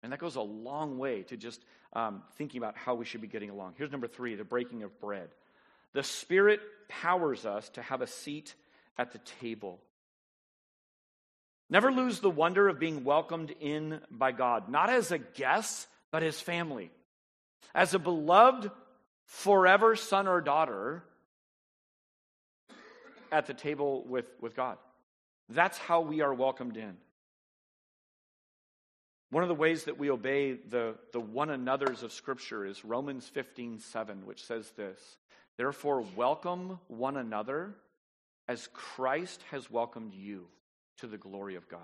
[0.04, 3.28] And that goes a long way to just um, thinking about how we should be
[3.28, 3.76] getting along.
[3.78, 5.30] Here's number three the breaking of bread.
[5.94, 8.56] The Spirit powers us to have a seat
[8.98, 9.80] at the table.
[11.70, 16.22] Never lose the wonder of being welcomed in by God, not as a guest, but
[16.22, 16.92] his family.
[17.74, 18.70] As a beloved,
[19.26, 21.04] forever son or daughter
[23.32, 24.78] at the table with, with God.
[25.50, 26.98] That's how we are welcomed in.
[29.30, 33.26] One of the ways that we obey the, the one another's of Scripture is Romans
[33.30, 35.00] 15 7, which says this
[35.58, 37.74] Therefore, welcome one another
[38.50, 40.48] as Christ has welcomed you
[40.98, 41.80] to the glory of God.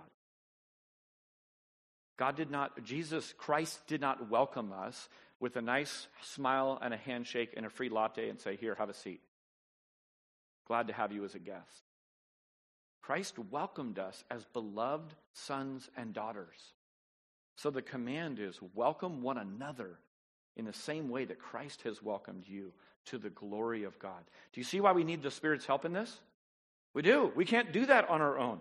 [2.18, 5.08] God did not, Jesus Christ did not welcome us
[5.40, 8.90] with a nice smile and a handshake and a free latte and say, Here, have
[8.90, 9.22] a seat.
[10.68, 11.84] Glad to have you as a guest.
[13.02, 16.74] Christ welcomed us as beloved sons and daughters.
[17.56, 20.00] So the command is welcome one another
[20.58, 22.74] in the same way that Christ has welcomed you
[23.06, 24.24] to the glory of God.
[24.52, 26.20] Do you see why we need the Spirit's help in this?
[26.94, 27.32] We do.
[27.36, 28.60] We can't do that on our own.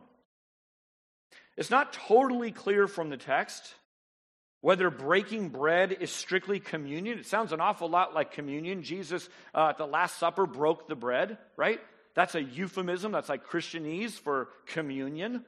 [1.56, 3.74] It's not totally clear from the text
[4.60, 7.18] whether breaking bread is strictly communion.
[7.18, 8.82] It sounds an awful lot like communion.
[8.82, 11.80] Jesus uh, at the Last Supper broke the bread, right?
[12.14, 13.12] That's a euphemism.
[13.12, 15.44] That's like Christianese for communion.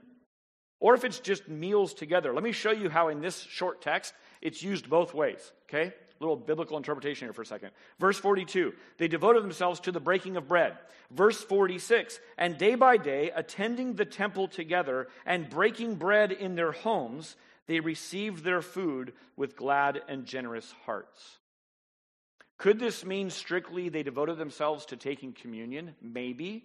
[0.80, 2.32] Or if it's just meals together.
[2.32, 5.52] Let me show you how in this short text it's used both ways.
[5.68, 5.92] Okay?
[6.20, 7.70] Little biblical interpretation here for a second.
[7.98, 10.76] Verse 42, they devoted themselves to the breaking of bread.
[11.10, 16.72] Verse 46, and day by day, attending the temple together and breaking bread in their
[16.72, 21.38] homes, they received their food with glad and generous hearts.
[22.58, 25.94] Could this mean strictly they devoted themselves to taking communion?
[26.02, 26.64] Maybe.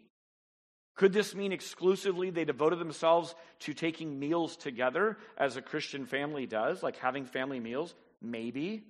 [0.95, 6.47] Could this mean exclusively they devoted themselves to taking meals together as a Christian family
[6.47, 7.93] does, like having family meals?
[8.21, 8.83] Maybe.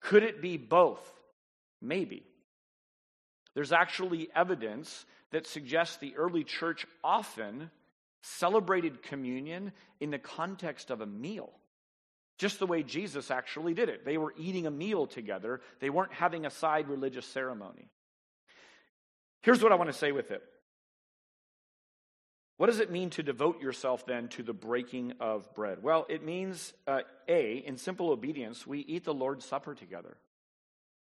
[0.00, 1.00] Could it be both?
[1.80, 2.24] Maybe.
[3.54, 7.70] There's actually evidence that suggests the early church often
[8.22, 11.50] celebrated communion in the context of a meal
[12.40, 14.06] just the way Jesus actually did it.
[14.06, 17.90] They were eating a meal together, they weren't having a side religious ceremony.
[19.42, 20.42] Here's what I want to say with it.
[22.60, 25.82] What does it mean to devote yourself then to the breaking of bread?
[25.82, 30.14] Well, it means, uh, A, in simple obedience, we eat the Lord's Supper together.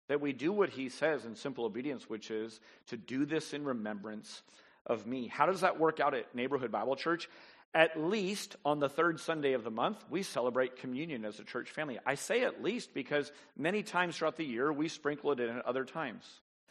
[0.07, 2.61] That we do what he says in simple obedience, which is
[2.91, 4.43] to do this in remembrance
[4.87, 5.27] of me.
[5.27, 7.29] How does that work out at Neighborhood Bible Church?
[7.75, 11.73] At least on the third Sunday of the month, we celebrate communion as a church
[11.73, 11.99] family.
[12.07, 15.67] I say at least because many times throughout the year, we sprinkle it in at
[15.67, 16.25] other times.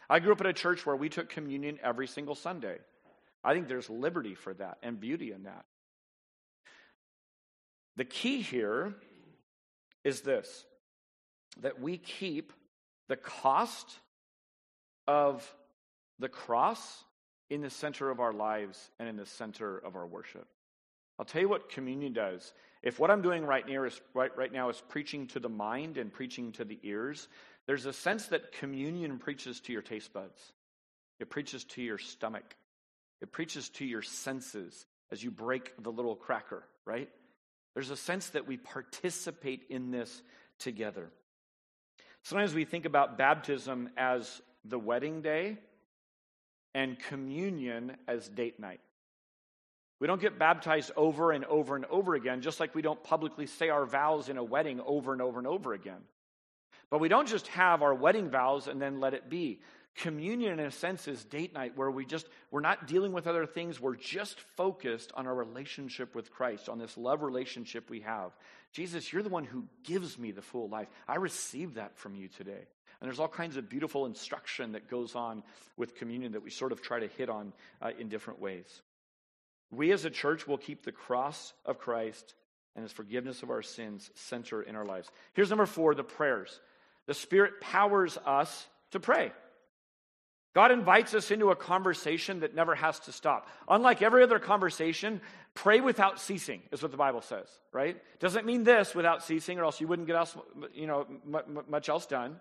[0.08, 2.78] I grew up in a church where we took communion every single Sunday.
[3.42, 5.64] I think there's liberty for that and beauty in that.
[7.96, 8.94] The key here
[10.04, 10.64] is this
[11.62, 12.52] that we keep
[13.08, 13.86] the cost
[15.08, 15.52] of
[16.18, 17.04] the cross
[17.50, 20.46] in the center of our lives and in the center of our worship.
[21.18, 22.54] I'll tell you what communion does.
[22.82, 25.98] If what I'm doing right now is right, right now is preaching to the mind
[25.98, 27.28] and preaching to the ears,
[27.66, 30.40] there's a sense that communion preaches to your taste buds.
[31.18, 32.56] It preaches to your stomach.
[33.20, 37.08] It preaches to your senses as you break the little cracker, right?
[37.74, 40.22] There's a sense that we participate in this
[40.58, 41.10] together.
[42.22, 45.58] Sometimes we think about baptism as the wedding day
[46.74, 48.80] and communion as date night.
[50.00, 53.46] We don't get baptized over and over and over again, just like we don't publicly
[53.46, 56.00] say our vows in a wedding over and over and over again.
[56.90, 59.60] But we don't just have our wedding vows and then let it be.
[59.96, 63.44] Communion, in a sense, is date night where we just, we're not dealing with other
[63.44, 63.80] things.
[63.80, 68.30] We're just focused on our relationship with Christ, on this love relationship we have.
[68.72, 70.88] Jesus, you're the one who gives me the full life.
[71.08, 72.66] I receive that from you today.
[73.00, 75.42] And there's all kinds of beautiful instruction that goes on
[75.76, 78.82] with communion that we sort of try to hit on uh, in different ways.
[79.70, 82.34] We as a church will keep the cross of Christ
[82.76, 85.10] and his forgiveness of our sins center in our lives.
[85.34, 86.60] Here's number four the prayers.
[87.06, 89.32] The Spirit powers us to pray.
[90.52, 93.48] God invites us into a conversation that never has to stop.
[93.68, 95.20] Unlike every other conversation,
[95.54, 97.96] pray without ceasing is what the Bible says, right?
[98.18, 100.36] Doesn't mean this without ceasing, or else you wouldn't get else,
[100.74, 101.06] you know,
[101.68, 102.40] much else done.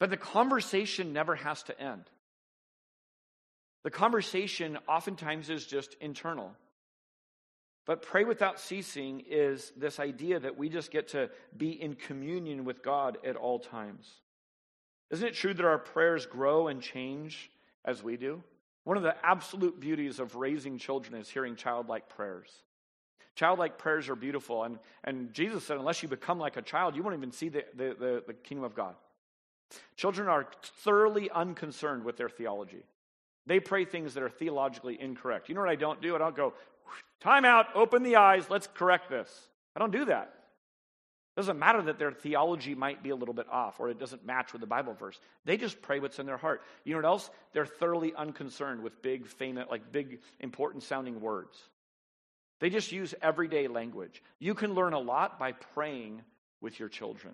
[0.00, 2.04] But the conversation never has to end.
[3.84, 6.52] The conversation oftentimes is just internal.
[7.84, 12.64] But pray without ceasing is this idea that we just get to be in communion
[12.64, 14.08] with God at all times.
[15.12, 17.50] Isn't it true that our prayers grow and change
[17.84, 18.42] as we do?
[18.84, 22.50] One of the absolute beauties of raising children is hearing childlike prayers.
[23.36, 24.64] Childlike prayers are beautiful.
[24.64, 27.64] And, and Jesus said, unless you become like a child, you won't even see the,
[27.76, 28.94] the, the, the kingdom of God.
[29.96, 32.82] Children are thoroughly unconcerned with their theology.
[33.46, 35.48] They pray things that are theologically incorrect.
[35.48, 36.14] You know what I don't do?
[36.14, 36.54] I don't go,
[37.20, 39.48] time out, open the eyes, let's correct this.
[39.74, 40.34] I don't do that.
[41.34, 44.26] It doesn't matter that their theology might be a little bit off or it doesn't
[44.26, 45.18] match with the Bible verse.
[45.46, 46.60] They just pray what's in their heart.
[46.84, 47.30] You know what else?
[47.54, 51.56] They're thoroughly unconcerned with big, famous, like big, important sounding words.
[52.60, 54.22] They just use everyday language.
[54.40, 56.20] You can learn a lot by praying
[56.60, 57.32] with your children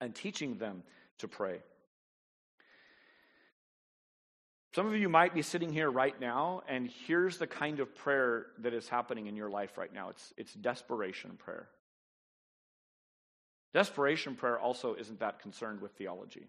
[0.00, 0.82] and teaching them
[1.18, 1.60] to pray.
[4.74, 8.48] Some of you might be sitting here right now, and here's the kind of prayer
[8.58, 11.68] that is happening in your life right now it's, it's desperation prayer.
[13.76, 16.46] Desperation prayer also isn't that concerned with theology.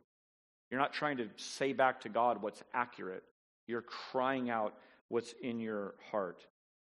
[0.71, 3.21] You're not trying to say back to God what's accurate,
[3.67, 4.73] you're crying out
[5.09, 6.39] what's in your heart.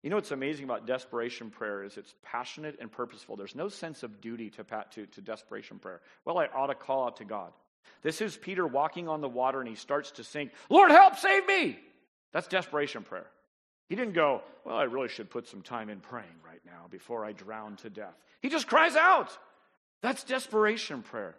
[0.03, 3.37] You know what's amazing about desperation prayer is it's passionate and purposeful.
[3.37, 6.01] There's no sense of duty to, to, to desperation prayer.
[6.25, 7.53] Well, I ought to call out to God.
[8.03, 11.47] This is Peter walking on the water and he starts to sink, Lord, help, save
[11.47, 11.79] me.
[12.33, 13.27] That's desperation prayer.
[13.87, 17.23] He didn't go, Well, I really should put some time in praying right now before
[17.23, 18.17] I drown to death.
[18.41, 19.29] He just cries out.
[20.05, 21.33] That's desperation prayer.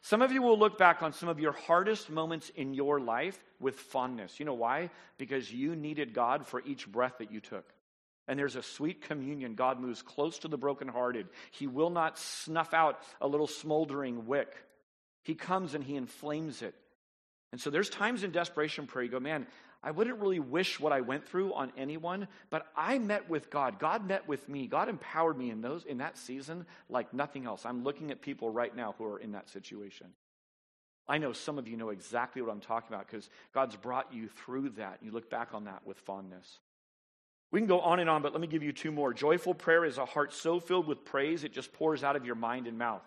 [0.00, 3.36] Some of you will look back on some of your hardest moments in your life
[3.58, 4.38] with fondness.
[4.38, 4.90] You know why?
[5.18, 7.64] Because you needed God for each breath that you took.
[8.28, 9.56] And there's a sweet communion.
[9.56, 11.26] God moves close to the brokenhearted.
[11.50, 14.54] He will not snuff out a little smoldering wick.
[15.24, 16.76] He comes and he inflames it.
[17.50, 19.48] And so there's times in desperation prayer you go, man,
[19.82, 23.78] I wouldn't really wish what I went through on anyone, but I met with God.
[23.78, 24.66] God met with me.
[24.66, 27.64] God empowered me in those in that season like nothing else.
[27.64, 30.08] I'm looking at people right now who are in that situation.
[31.08, 34.28] I know some of you know exactly what I'm talking about because God's brought you
[34.28, 34.98] through that.
[35.02, 36.58] You look back on that with fondness.
[37.50, 39.14] We can go on and on, but let me give you two more.
[39.14, 42.36] Joyful prayer is a heart so filled with praise it just pours out of your
[42.36, 43.02] mind and mouth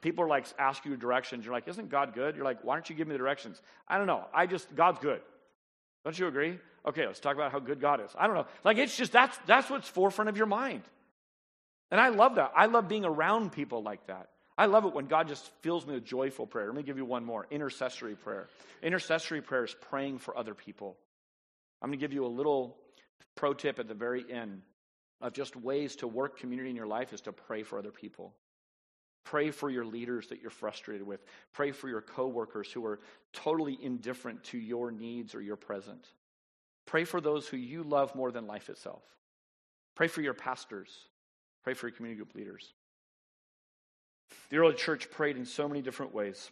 [0.00, 1.44] people are like ask you directions.
[1.44, 2.36] You're like, isn't God good?
[2.36, 3.60] You're like, why don't you give me the directions?
[3.86, 4.24] I don't know.
[4.32, 5.20] I just God's good.
[6.04, 6.58] Don't you agree?
[6.86, 8.10] Okay, let's talk about how good God is.
[8.18, 8.46] I don't know.
[8.64, 10.82] Like it's just that's that's what's forefront of your mind.
[11.90, 12.52] And I love that.
[12.54, 14.28] I love being around people like that.
[14.56, 16.66] I love it when God just fills me with joyful prayer.
[16.66, 18.48] Let me give you one more intercessory prayer.
[18.82, 20.96] Intercessory prayer is praying for other people.
[21.80, 22.76] I'm going to give you a little
[23.36, 24.62] pro tip at the very end
[25.20, 28.34] of just ways to work community in your life is to pray for other people.
[29.24, 31.20] Pray for your leaders that you're frustrated with.
[31.52, 33.00] Pray for your coworkers who are
[33.32, 36.06] totally indifferent to your needs or your present.
[36.86, 39.02] Pray for those who you love more than life itself.
[39.94, 40.88] Pray for your pastors.
[41.62, 42.72] Pray for your community group leaders.
[44.50, 46.50] The early church prayed in so many different ways.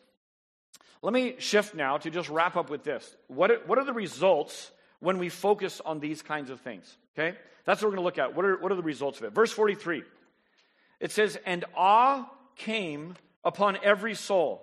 [1.02, 3.16] Let me shift now to just wrap up with this.
[3.28, 6.96] What are, what are the results when we focus on these kinds of things?
[7.16, 7.36] Okay?
[7.64, 8.36] That's what we're going to look at.
[8.36, 9.32] What are, what are the results of it?
[9.32, 10.02] Verse 43.
[11.00, 14.62] It says, And awe came upon every soul.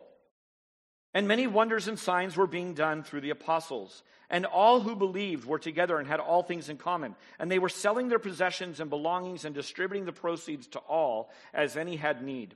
[1.14, 4.02] And many wonders and signs were being done through the apostles.
[4.30, 7.16] And all who believed were together and had all things in common.
[7.38, 11.78] And they were selling their possessions and belongings and distributing the proceeds to all as
[11.78, 12.56] any had need.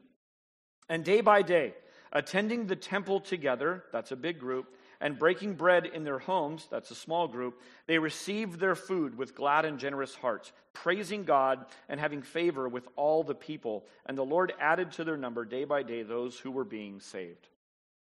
[0.90, 1.76] And day by day,
[2.12, 6.92] attending the temple together, that's a big group, and breaking bread in their homes, that's
[6.92, 12.00] a small group, they received their food with glad and generous hearts, praising God and
[12.00, 13.86] having favor with all the people.
[14.06, 17.48] And the Lord added to their number day by day those who were being saved.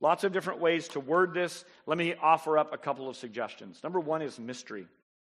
[0.02, 1.64] Lots of different ways to word this.
[1.86, 3.82] Let me offer up a couple of suggestions.
[3.84, 4.88] Number one is mystery.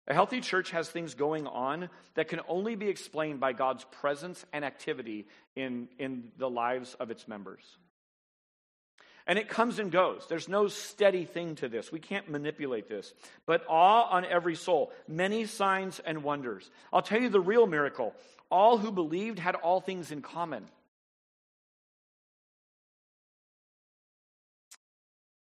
[0.08, 4.44] A healthy church has things going on that can only be explained by God's presence
[4.52, 7.62] and activity in, in the lives of its members.
[9.26, 10.26] And it comes and goes.
[10.28, 11.92] There's no steady thing to this.
[11.92, 13.14] We can't manipulate this.
[13.46, 16.68] But awe on every soul, many signs and wonders.
[16.92, 18.14] I'll tell you the real miracle.
[18.50, 20.64] All who believed had all things in common.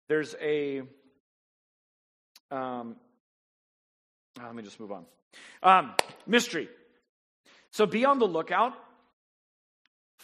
[0.07, 0.82] There's a.
[2.51, 2.95] Um,
[4.39, 5.05] uh, let me just move on.
[5.61, 5.93] Um,
[6.26, 6.67] mystery.
[7.72, 8.74] So be on the lookout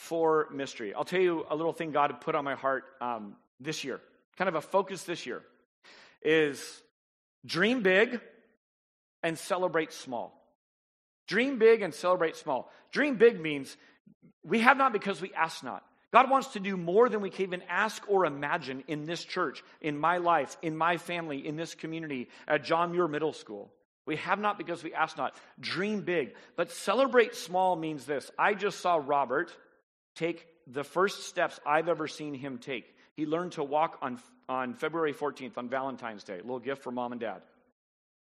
[0.06, 0.94] for mystery.
[0.94, 4.00] I'll tell you a little thing God put on my heart um, this year,
[4.38, 5.42] kind of a focus this year,
[6.22, 6.82] is
[7.46, 8.22] dream big
[9.24, 10.40] and celebrate small.
[11.28, 12.72] Dream big and celebrate small.
[12.92, 13.76] Dream big means
[14.44, 15.84] we have not because we ask not.
[16.14, 19.64] God wants to do more than we can even ask or imagine in this church,
[19.82, 23.72] in my life, in my family, in this community, at John Muir Middle School.
[24.06, 25.36] We have not because we ask not.
[25.60, 26.36] Dream big.
[26.56, 28.30] But celebrate small means this.
[28.38, 29.52] I just saw Robert
[30.16, 32.96] take the first steps I've ever seen him take.
[33.14, 36.40] He learned to walk on, on February 14th, on Valentine's Day.
[36.40, 37.42] A little gift for mom and dad.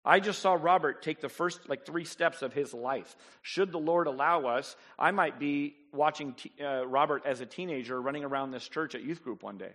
[0.05, 3.15] I just saw Robert take the first like three steps of his life.
[3.43, 8.01] Should the Lord allow us, I might be watching t- uh, Robert as a teenager
[8.01, 9.71] running around this church at youth group one day.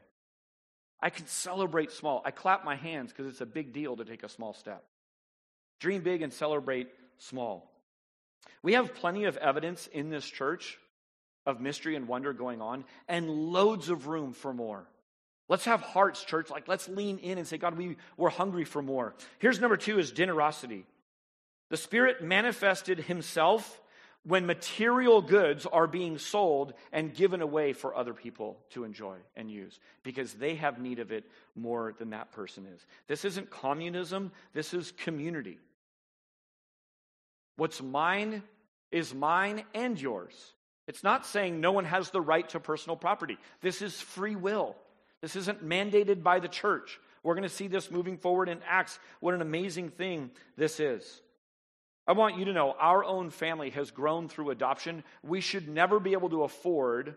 [1.01, 2.22] I can celebrate small.
[2.26, 4.84] I clap my hands because it's a big deal to take a small step.
[5.80, 6.89] Dream big and celebrate
[7.20, 7.72] small.
[8.63, 10.78] We have plenty of evidence in this church
[11.47, 14.85] of mystery and wonder going on, and loads of room for more.
[15.49, 16.51] Let's have hearts, church.
[16.51, 19.15] Like, let's lean in and say, God, we, we're hungry for more.
[19.39, 20.85] Here's number two is generosity.
[21.69, 23.81] The Spirit manifested Himself
[24.23, 29.49] when material goods are being sold and given away for other people to enjoy and
[29.49, 31.23] use because they have need of it
[31.55, 32.85] more than that person is.
[33.07, 35.59] This isn't communism, this is community.
[37.55, 38.43] What's mine
[38.91, 40.33] is mine and yours.
[40.88, 43.38] It's not saying no one has the right to personal property.
[43.61, 44.75] This is free will.
[45.21, 46.99] This isn't mandated by the church.
[47.23, 48.99] We're going to see this moving forward in Acts.
[49.19, 51.21] What an amazing thing this is.
[52.07, 55.03] I want you to know our own family has grown through adoption.
[55.23, 57.15] We should never be able to afford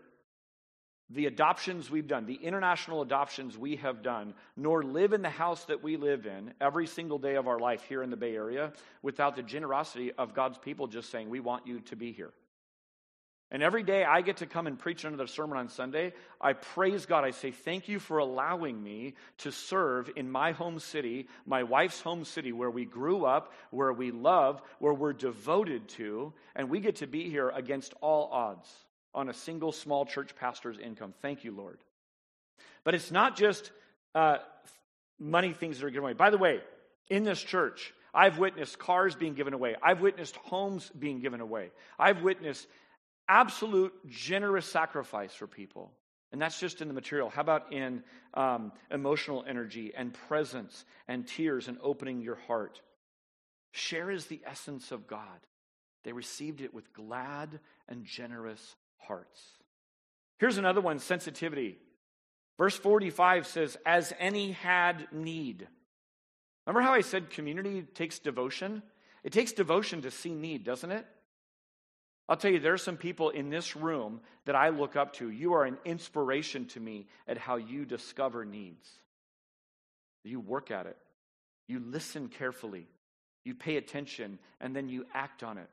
[1.09, 5.63] the adoptions we've done, the international adoptions we have done, nor live in the house
[5.65, 8.73] that we live in every single day of our life here in the Bay Area
[9.01, 12.31] without the generosity of God's people just saying, We want you to be here.
[13.51, 17.05] And every day I get to come and preach another sermon on Sunday, I praise
[17.05, 17.25] God.
[17.25, 21.99] I say, Thank you for allowing me to serve in my home city, my wife's
[21.99, 26.79] home city, where we grew up, where we love, where we're devoted to, and we
[26.79, 28.69] get to be here against all odds
[29.13, 31.13] on a single small church pastor's income.
[31.21, 31.79] Thank you, Lord.
[32.85, 33.69] But it's not just
[34.15, 34.37] uh,
[35.19, 36.13] money things that are given away.
[36.13, 36.61] By the way,
[37.09, 39.75] in this church, I've witnessed cars being given away.
[39.81, 41.71] I've witnessed homes being given away.
[41.99, 42.65] I've witnessed
[43.31, 45.91] absolute generous sacrifice for people.
[46.33, 47.29] And that's just in the material.
[47.29, 48.03] How about in
[48.33, 52.81] um, emotional energy and presence and tears and opening your heart?
[53.71, 55.39] Share is the essence of God.
[56.03, 59.39] They received it with glad and generous hearts.
[60.37, 61.77] Here's another one sensitivity.
[62.57, 65.67] Verse 45 says, As any had need.
[66.65, 68.83] Remember how I said community takes devotion?
[69.23, 71.05] It takes devotion to see need, doesn't it?
[72.31, 75.29] I'll tell you, there are some people in this room that I look up to.
[75.29, 78.87] You are an inspiration to me at how you discover needs.
[80.23, 80.95] You work at it,
[81.67, 82.87] you listen carefully,
[83.43, 85.69] you pay attention, and then you act on it.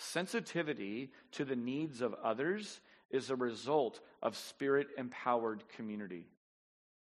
[0.00, 2.80] Sensitivity to the needs of others
[3.12, 6.26] is a result of spirit empowered community.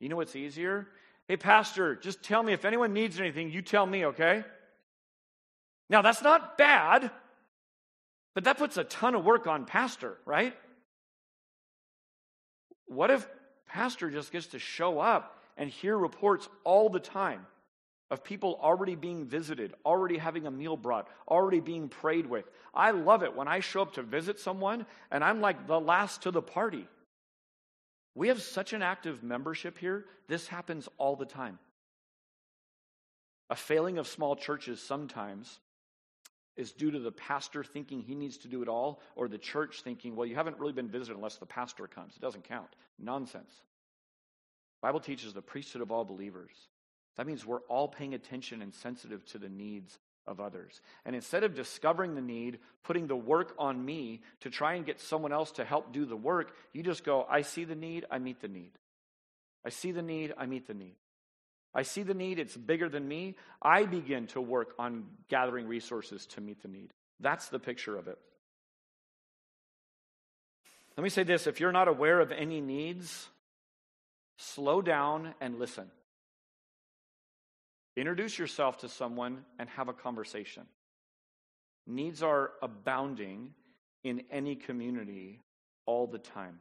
[0.01, 0.89] You know what's easier?
[1.29, 4.43] Hey, Pastor, just tell me if anyone needs anything, you tell me, okay?
[5.89, 7.13] Now, that's not bad,
[8.35, 10.55] but that puts a ton of work on Pastor, right?
[12.87, 13.27] What if
[13.69, 17.47] Pastor just gets to show up and hear reports all the time?
[18.13, 22.45] of people already being visited, already having a meal brought, already being prayed with.
[22.75, 26.25] I love it when I show up to visit someone and I'm like the last
[26.25, 26.87] to the party.
[28.15, 31.59] We have such an active membership here, this happens all the time.
[33.49, 35.59] A failing of small churches sometimes
[36.57, 39.83] is due to the pastor thinking he needs to do it all, or the church
[39.83, 42.15] thinking, well, you haven't really been visited unless the pastor comes.
[42.17, 42.69] It doesn't count.
[42.99, 43.51] Nonsense.
[44.83, 46.51] Bible teaches the priesthood of all believers.
[47.17, 50.81] That means we're all paying attention and sensitive to the needs of others.
[51.05, 55.01] And instead of discovering the need, putting the work on me to try and get
[55.01, 58.19] someone else to help do the work, you just go, I see the need, I
[58.19, 58.73] meet the need.
[59.65, 60.97] I see the need, I meet the need.
[61.75, 63.37] I see the need, it's bigger than me.
[63.63, 66.93] I begin to work on gathering resources to meet the need.
[67.21, 68.19] That's the picture of it.
[70.97, 73.29] Let me say this if you're not aware of any needs,
[74.37, 75.91] slow down and listen.
[77.97, 80.65] Introduce yourself to someone and have a conversation.
[81.87, 83.51] Needs are abounding
[84.05, 85.41] in any community
[85.87, 86.61] all the time.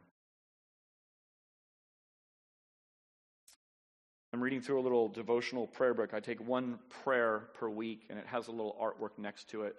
[4.32, 6.14] I'm reading through a little devotional prayer book.
[6.14, 9.76] I take one prayer per week, and it has a little artwork next to it.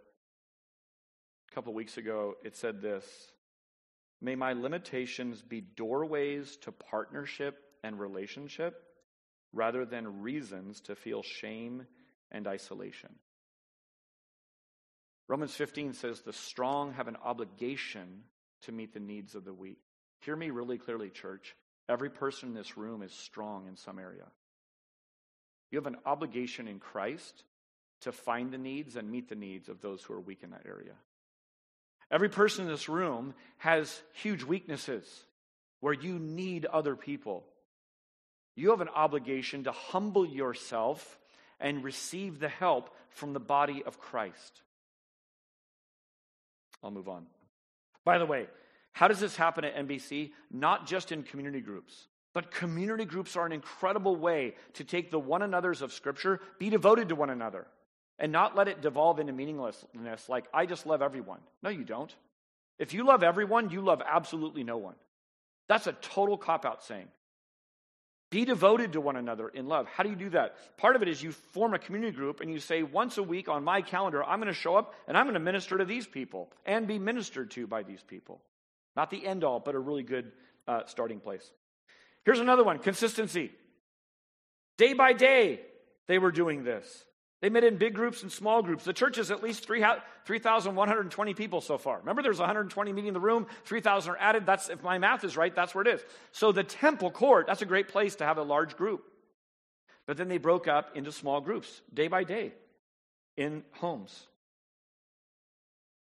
[1.51, 3.05] A couple weeks ago, it said this
[4.21, 8.79] May my limitations be doorways to partnership and relationship
[9.53, 11.87] rather than reasons to feel shame
[12.31, 13.09] and isolation.
[15.27, 18.23] Romans 15 says the strong have an obligation
[18.63, 19.79] to meet the needs of the weak.
[20.19, 21.55] Hear me really clearly, church.
[21.89, 24.25] Every person in this room is strong in some area.
[25.73, 27.45] You have an obligation in Christ
[28.01, 30.67] to find the needs and meet the needs of those who are weak in that
[30.67, 30.93] area.
[32.11, 35.03] Every person in this room has huge weaknesses
[35.79, 37.43] where you need other people.
[38.55, 41.17] You have an obligation to humble yourself
[41.59, 44.61] and receive the help from the body of Christ.
[46.83, 47.25] I'll move on.
[48.05, 48.45] By the way,
[48.91, 50.33] how does this happen at NBC?
[50.51, 55.19] Not just in community groups, but community groups are an incredible way to take the
[55.19, 57.67] one another's of Scripture, be devoted to one another,
[58.19, 61.39] and not let it devolve into meaninglessness like, I just love everyone.
[61.61, 62.13] No, you don't.
[62.79, 64.95] If you love everyone, you love absolutely no one.
[65.67, 67.07] That's a total cop out saying.
[68.31, 69.85] Be devoted to one another in love.
[69.85, 70.55] How do you do that?
[70.77, 73.47] Part of it is you form a community group and you say, once a week
[73.47, 76.07] on my calendar, I'm going to show up and I'm going to minister to these
[76.07, 78.41] people and be ministered to by these people.
[78.95, 80.31] Not the end all, but a really good
[80.67, 81.51] uh, starting place.
[82.25, 83.51] Here's another one consistency.
[84.77, 85.59] Day by day,
[86.07, 87.05] they were doing this.
[87.41, 88.85] They met in big groups and small groups.
[88.85, 91.99] The church is at least 3,120 people so far.
[91.99, 94.45] Remember, there's 120 meeting in the room, 3,000 are added.
[94.45, 96.01] That's, if my math is right, that's where it is.
[96.31, 99.03] So the temple court, that's a great place to have a large group.
[100.07, 102.53] But then they broke up into small groups, day by day,
[103.35, 104.27] in homes.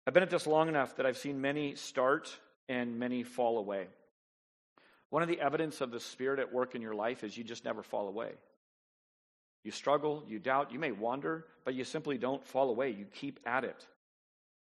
[0.07, 2.31] I've been at this long enough that I've seen many start
[2.69, 3.87] and many fall away.
[5.15, 7.65] One of the evidence of the Spirit at work in your life is you just
[7.65, 8.33] never fall away.
[9.63, 12.91] You struggle, you doubt, you may wander, but you simply don't fall away.
[12.91, 13.87] You keep at it.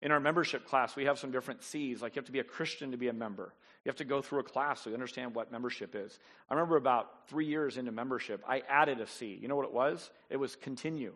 [0.01, 2.01] In our membership class, we have some different C's.
[2.01, 3.53] Like you have to be a Christian to be a member.
[3.85, 6.19] You have to go through a class so you understand what membership is.
[6.49, 9.39] I remember about three years into membership, I added a C.
[9.39, 10.11] You know what it was?
[10.31, 11.13] It was continue.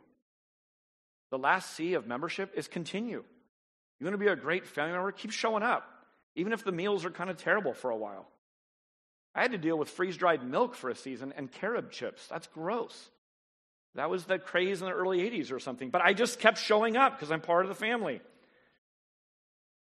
[1.31, 3.25] The last C of membership is continue.
[3.99, 5.11] You want to be a great family member?
[5.11, 5.89] Keep showing up,
[6.37, 8.29] even if the meals are kind of terrible for a while.
[9.35, 12.27] I had to deal with freeze dried milk for a season and carob chips.
[12.29, 13.11] That's gross.
[13.95, 15.91] That was the craze in the early 80s or something.
[15.91, 18.21] But I just kept showing up because I'm part of the family.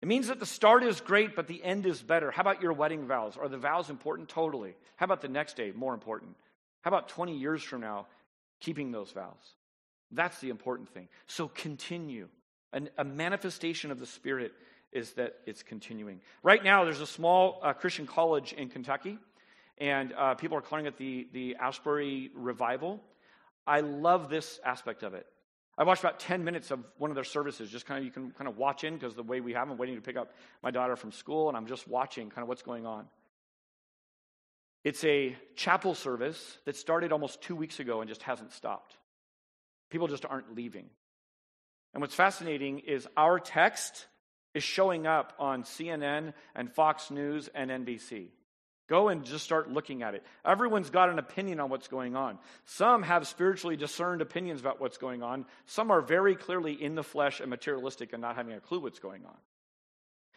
[0.02, 2.30] It means that the start is great, but the end is better.
[2.30, 3.36] How about your wedding vows?
[3.36, 4.28] Are the vows important?
[4.28, 4.74] Totally.
[4.96, 5.72] How about the next day?
[5.74, 6.36] More important.
[6.82, 8.06] How about 20 years from now,
[8.60, 9.54] keeping those vows?
[10.12, 11.08] That's the important thing.
[11.26, 12.28] So continue.
[12.72, 14.52] An, a manifestation of the Spirit
[14.96, 16.20] is that it's continuing.
[16.42, 19.18] Right now, there's a small uh, Christian college in Kentucky,
[19.78, 23.02] and uh, people are calling it the, the Asbury Revival.
[23.66, 25.26] I love this aspect of it.
[25.76, 28.30] I watched about 10 minutes of one of their services, just kind of, you can
[28.30, 30.32] kind of watch in because the way we have, I'm waiting to pick up
[30.62, 33.04] my daughter from school, and I'm just watching kind of what's going on.
[34.82, 38.96] It's a chapel service that started almost two weeks ago and just hasn't stopped.
[39.90, 40.86] People just aren't leaving.
[41.92, 44.06] And what's fascinating is our text
[44.56, 48.28] is showing up on CNN and Fox News and NBC.
[48.88, 50.24] Go and just start looking at it.
[50.46, 52.38] Everyone's got an opinion on what's going on.
[52.64, 55.44] Some have spiritually discerned opinions about what's going on.
[55.66, 58.98] Some are very clearly in the flesh and materialistic and not having a clue what's
[58.98, 59.36] going on.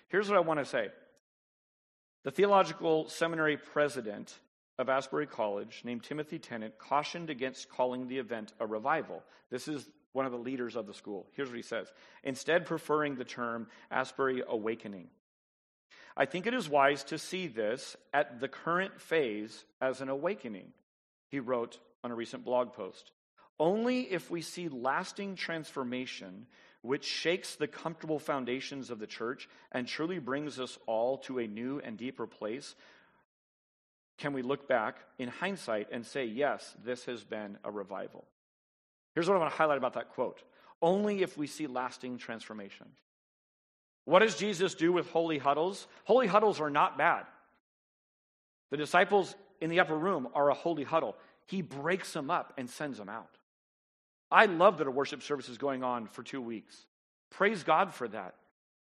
[0.10, 0.90] Here's what I want to say
[2.26, 4.38] The theological seminary president
[4.78, 9.24] of Asbury College, named Timothy Tennent, cautioned against calling the event a revival.
[9.50, 11.28] This is one of the leaders of the school.
[11.34, 11.92] Here's what he says
[12.24, 15.08] instead, preferring the term Asbury Awakening.
[16.18, 20.74] I think it is wise to see this at the current phase as an awakening,
[21.30, 23.12] he wrote on a recent blog post.
[23.60, 26.48] Only if we see lasting transformation,
[26.82, 31.48] which shakes the comfortable foundations of the church and truly brings us all to a
[31.48, 32.76] new and deeper place,
[34.18, 38.26] can we look back in hindsight and say, yes, this has been a revival.
[39.14, 40.42] Here's what I want to highlight about that quote
[40.82, 42.88] only if we see lasting transformation.
[44.06, 45.88] What does Jesus do with holy huddles?
[46.06, 47.26] Holy huddles are not bad.
[48.72, 51.16] The disciples in the upper room are a holy huddle.
[51.46, 53.38] He breaks them up and sends them out.
[54.32, 56.86] I love that a worship service is going on for two weeks.
[57.30, 58.36] Praise God for that.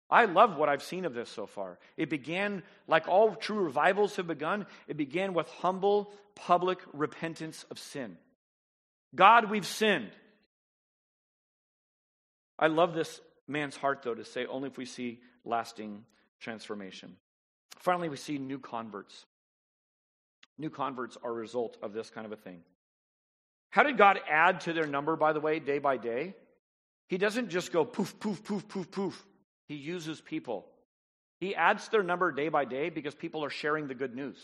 [0.09, 1.77] I love what I've seen of this so far.
[1.97, 7.77] It began, like all true revivals have begun, it began with humble, public repentance of
[7.77, 8.17] sin.
[9.15, 10.11] God, we've sinned.
[12.57, 16.03] I love this man's heart, though, to say only if we see lasting
[16.39, 17.15] transformation.
[17.77, 19.25] Finally, we see new converts.
[20.57, 22.61] New converts are a result of this kind of a thing.
[23.69, 26.35] How did God add to their number, by the way, day by day?
[27.07, 29.25] He doesn't just go poof, poof, poof, poof, poof.
[29.67, 30.65] He uses people.
[31.39, 34.37] He adds their number day by day because people are sharing the good news.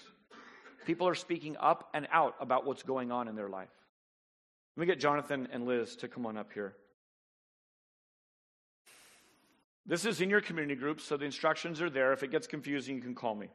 [0.85, 3.69] People are speaking up and out about what's going on in their life.
[4.75, 6.75] Let me get Jonathan and Liz to come on up here.
[9.85, 12.11] This is in your community group, so the instructions are there.
[12.11, 13.49] If it gets confusing, you can call me.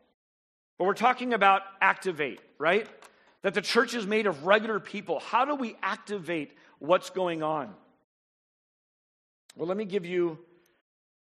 [0.78, 2.88] But we're talking about activate, right?
[3.42, 5.20] That the church is made of regular people.
[5.20, 7.74] How do we activate what's going on?
[9.56, 10.38] Well, let me give you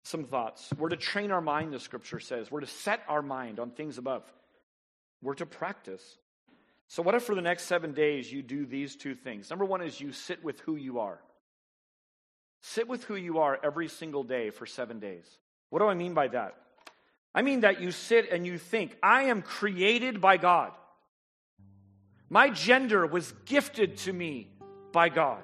[0.04, 0.68] some thoughts.
[0.78, 2.50] We're to train our mind, the scripture says.
[2.50, 4.22] We're to set our mind on things above.
[5.22, 6.18] We're to practice.
[6.88, 9.50] So, what if for the next seven days you do these two things?
[9.50, 11.20] Number one is you sit with who you are.
[12.60, 15.26] Sit with who you are every single day for seven days.
[15.70, 16.54] What do I mean by that?
[17.34, 20.72] I mean that you sit and you think, I am created by God.
[22.30, 24.50] My gender was gifted to me
[24.92, 25.42] by God.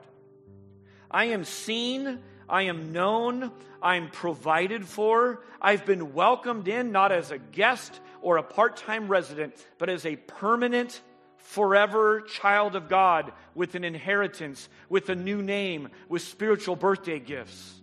[1.10, 7.30] I am seen I am known, I'm provided for, I've been welcomed in not as
[7.30, 11.00] a guest or a part time resident, but as a permanent,
[11.44, 17.82] forever child of God with an inheritance, with a new name, with spiritual birthday gifts.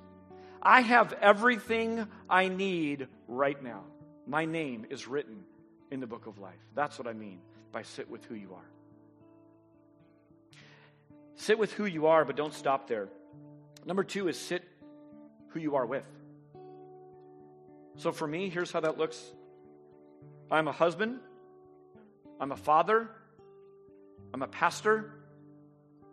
[0.61, 3.83] I have everything I need right now.
[4.25, 5.43] My name is written
[5.91, 6.59] in the book of life.
[6.75, 7.39] That's what I mean
[7.71, 8.69] by sit with who you are.
[11.35, 13.09] Sit with who you are, but don't stop there.
[13.85, 14.63] Number two is sit
[15.49, 16.05] who you are with.
[17.97, 19.19] So for me, here's how that looks
[20.49, 21.19] I'm a husband,
[22.39, 23.09] I'm a father,
[24.33, 25.11] I'm a pastor,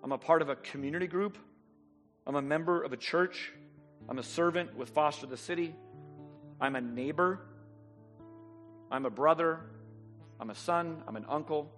[0.02, 1.38] I'm a part of a community group,
[2.26, 3.52] I'm a member of a church,
[4.08, 5.72] I'm a servant with Foster the City,
[6.60, 7.38] I'm a neighbor,
[8.90, 9.60] I'm a brother,
[10.40, 11.70] I'm a son, I'm an uncle.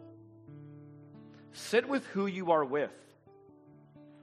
[1.52, 2.92] Sit with who you are with.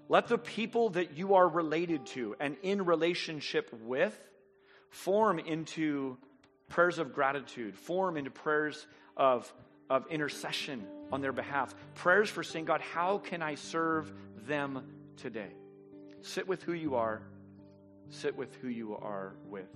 [0.10, 4.18] Let the people that you are related to and in relationship with
[4.90, 6.18] form into
[6.68, 9.54] prayers of gratitude, form into prayers of,
[9.88, 14.12] of intercession on their behalf, prayers for saying, God, how can I serve
[14.48, 14.84] them
[15.18, 15.52] today?
[16.22, 17.22] Sit with who you are,
[18.10, 19.70] sit with who you are with.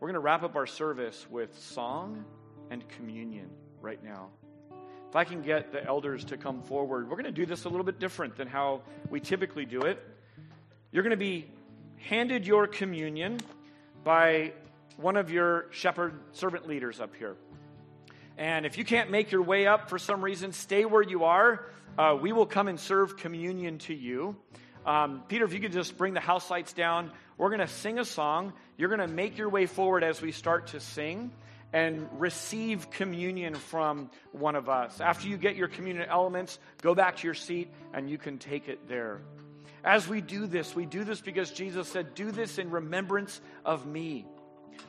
[0.00, 2.24] We're going to wrap up our service with song
[2.70, 3.50] and communion
[3.80, 4.30] right now.
[5.08, 7.68] If I can get the elders to come forward, we're going to do this a
[7.68, 10.02] little bit different than how we typically do it.
[10.90, 11.46] You're going to be
[11.98, 13.38] handed your communion
[14.04, 14.52] by
[14.96, 17.36] one of your shepherd servant leaders up here.
[18.38, 21.66] And if you can't make your way up for some reason, stay where you are.
[21.98, 24.36] Uh, we will come and serve communion to you.
[24.86, 27.98] Um, Peter, if you could just bring the house lights down, we're going to sing
[27.98, 28.52] a song.
[28.76, 31.30] You're going to make your way forward as we start to sing
[31.72, 35.00] and receive communion from one of us.
[35.00, 38.68] After you get your communion elements, go back to your seat and you can take
[38.68, 39.20] it there.
[39.84, 43.86] As we do this, we do this because Jesus said, Do this in remembrance of
[43.86, 44.26] me.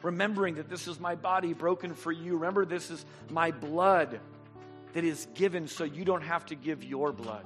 [0.02, 2.34] Remembering that this is my body broken for you.
[2.34, 4.20] Remember, this is my blood
[4.94, 7.46] that is given so you don't have to give your blood.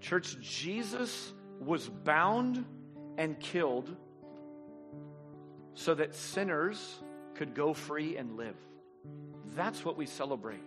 [0.00, 2.64] Church, Jesus was bound
[3.18, 3.94] and killed
[5.74, 6.98] so that sinners
[7.34, 8.56] could go free and live.
[9.54, 10.62] That's what we celebrate.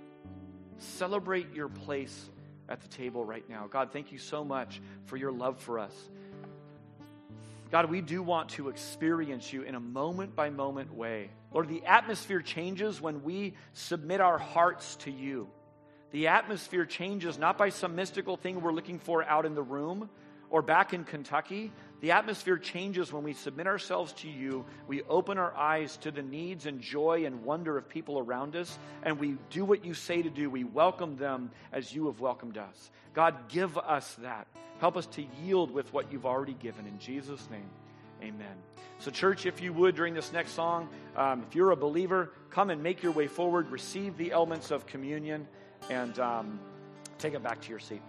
[0.78, 2.30] Celebrate your place
[2.68, 3.68] at the table right now.
[3.70, 5.94] God, thank you so much for your love for us.
[7.76, 11.30] God, we do want to experience you in a moment by moment way.
[11.54, 15.50] Lord, the atmosphere changes when we submit our hearts to you.
[16.12, 20.10] The atmosphere changes not by some mystical thing we're looking for out in the room
[20.50, 21.74] or back in Kentucky,
[22.06, 24.64] the atmosphere changes when we submit ourselves to you.
[24.88, 28.78] We open our eyes to the needs and joy and wonder of people around us,
[29.02, 30.48] and we do what you say to do.
[30.48, 32.92] We welcome them as you have welcomed us.
[33.16, 34.46] God, give us that.
[34.80, 36.86] Help us to yield with what you've already given.
[36.86, 37.72] In Jesus' name,
[38.22, 38.56] amen.
[39.00, 40.88] So, church, if you would, during this next song,
[41.18, 44.86] um, if you're a believer, come and make your way forward, receive the elements of
[44.86, 45.48] communion,
[45.90, 46.60] and um,
[47.18, 48.04] take it back to your seat.